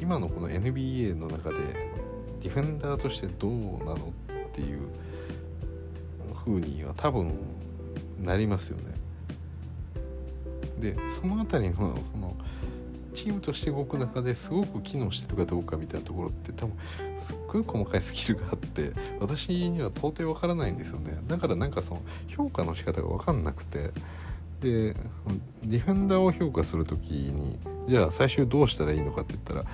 [0.01, 1.88] 今のこの NBA の中で
[2.41, 4.79] ディフェンダーとしてどうなのっていう
[6.45, 7.37] 風には多分
[8.23, 8.83] なりますよね。
[10.79, 12.35] でその辺りのその
[13.13, 16.75] チームとして動く中ですごく機能してるかどうかみたいなところって多分
[17.19, 23.91] すっごい細かいスキルがあって私には到底わからないんですよねだからなんかその評価の仕方が分かんなくて
[24.61, 24.95] で
[25.63, 29.65] ディフェンダーを評価する時にじゃあ最終どうしたらいいのかって言ったら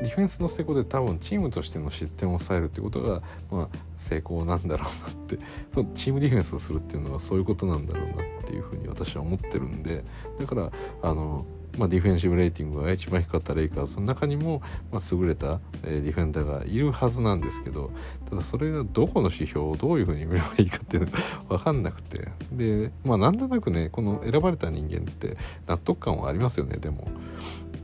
[0.00, 5.38] ディフェンスの成功で多分チームとしての失点を抑えるってことが、まあ、成功なんだろうなって。
[5.72, 10.04] そのチームディフェンスをするっていうのはそういうことなんだろうなっていうふうに私は思ってるんで。
[10.38, 10.72] だから
[11.02, 11.44] あの、
[11.78, 17.90] まあ、ディフェンシブレーティングが一番低かったレイカーズの中にも、まあ、優れた、えー、ディフェンダーがいるはずなんですけど
[18.28, 21.18] ただそれがどこの指標をどういうふうに見ればいいかっていうのが
[21.56, 22.28] 分かんなくて。
[22.52, 25.36] でまあなんとなくねこの選ばれた人間って
[25.66, 27.06] 納得感はありますよねでも。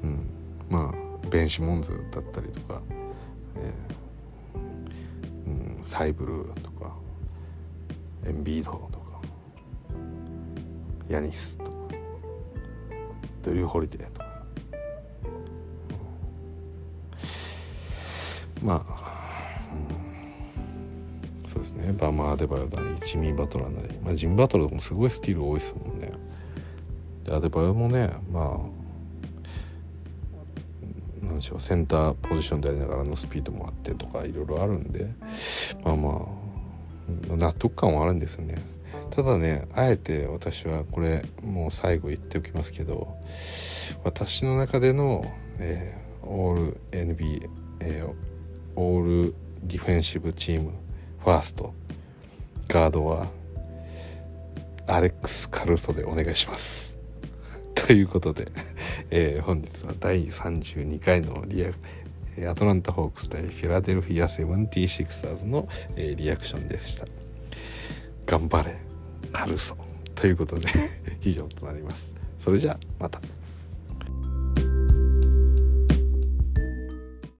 [0.03, 0.27] うん、
[0.69, 2.81] まあベンシモンズだったりとか、
[3.57, 6.95] えーうん、サイブルーとか
[8.25, 9.21] エンビードとか
[11.09, 11.71] ヤニスとか
[13.43, 14.27] ドリュー・ホリデーとか、
[18.61, 18.93] うん、まあ、
[21.43, 21.93] うん、そうですね。
[21.93, 26.13] バマー・デバヨなりジミー・バトラーなり、まあ、ジミー・バトラーもすごいスティール多いですもんね。
[27.29, 28.86] アデバヨもねまあ
[31.27, 35.07] なんなんでしょうセンターポジションでありながらのスピードもあってとかいろいろあるんで
[35.85, 36.29] まあま
[37.33, 38.63] あ納得感はあるんですよね。
[39.11, 43.17] ただねあえて私はこれもう最後言っておきますけど
[44.05, 45.25] 私の中での、
[45.59, 47.49] えー、オール NBA、
[47.81, 48.15] えー、
[48.75, 50.73] オールディフェンシブチーム
[51.21, 51.75] ファースト
[52.69, 53.29] ガードは
[54.87, 56.96] アレックス・カルソでお願いします。
[57.87, 58.49] ということで、
[59.11, 67.07] えー、本日は第32回のリアアトランタ・ホークス対フィラデルフィア・セブンティシクサーズの、えー、リアクションでした。
[68.27, 68.77] 頑張れ
[69.33, 69.77] カルソ
[70.15, 70.69] ということで
[71.23, 72.17] 以上となります。
[72.39, 73.21] それじゃあまた。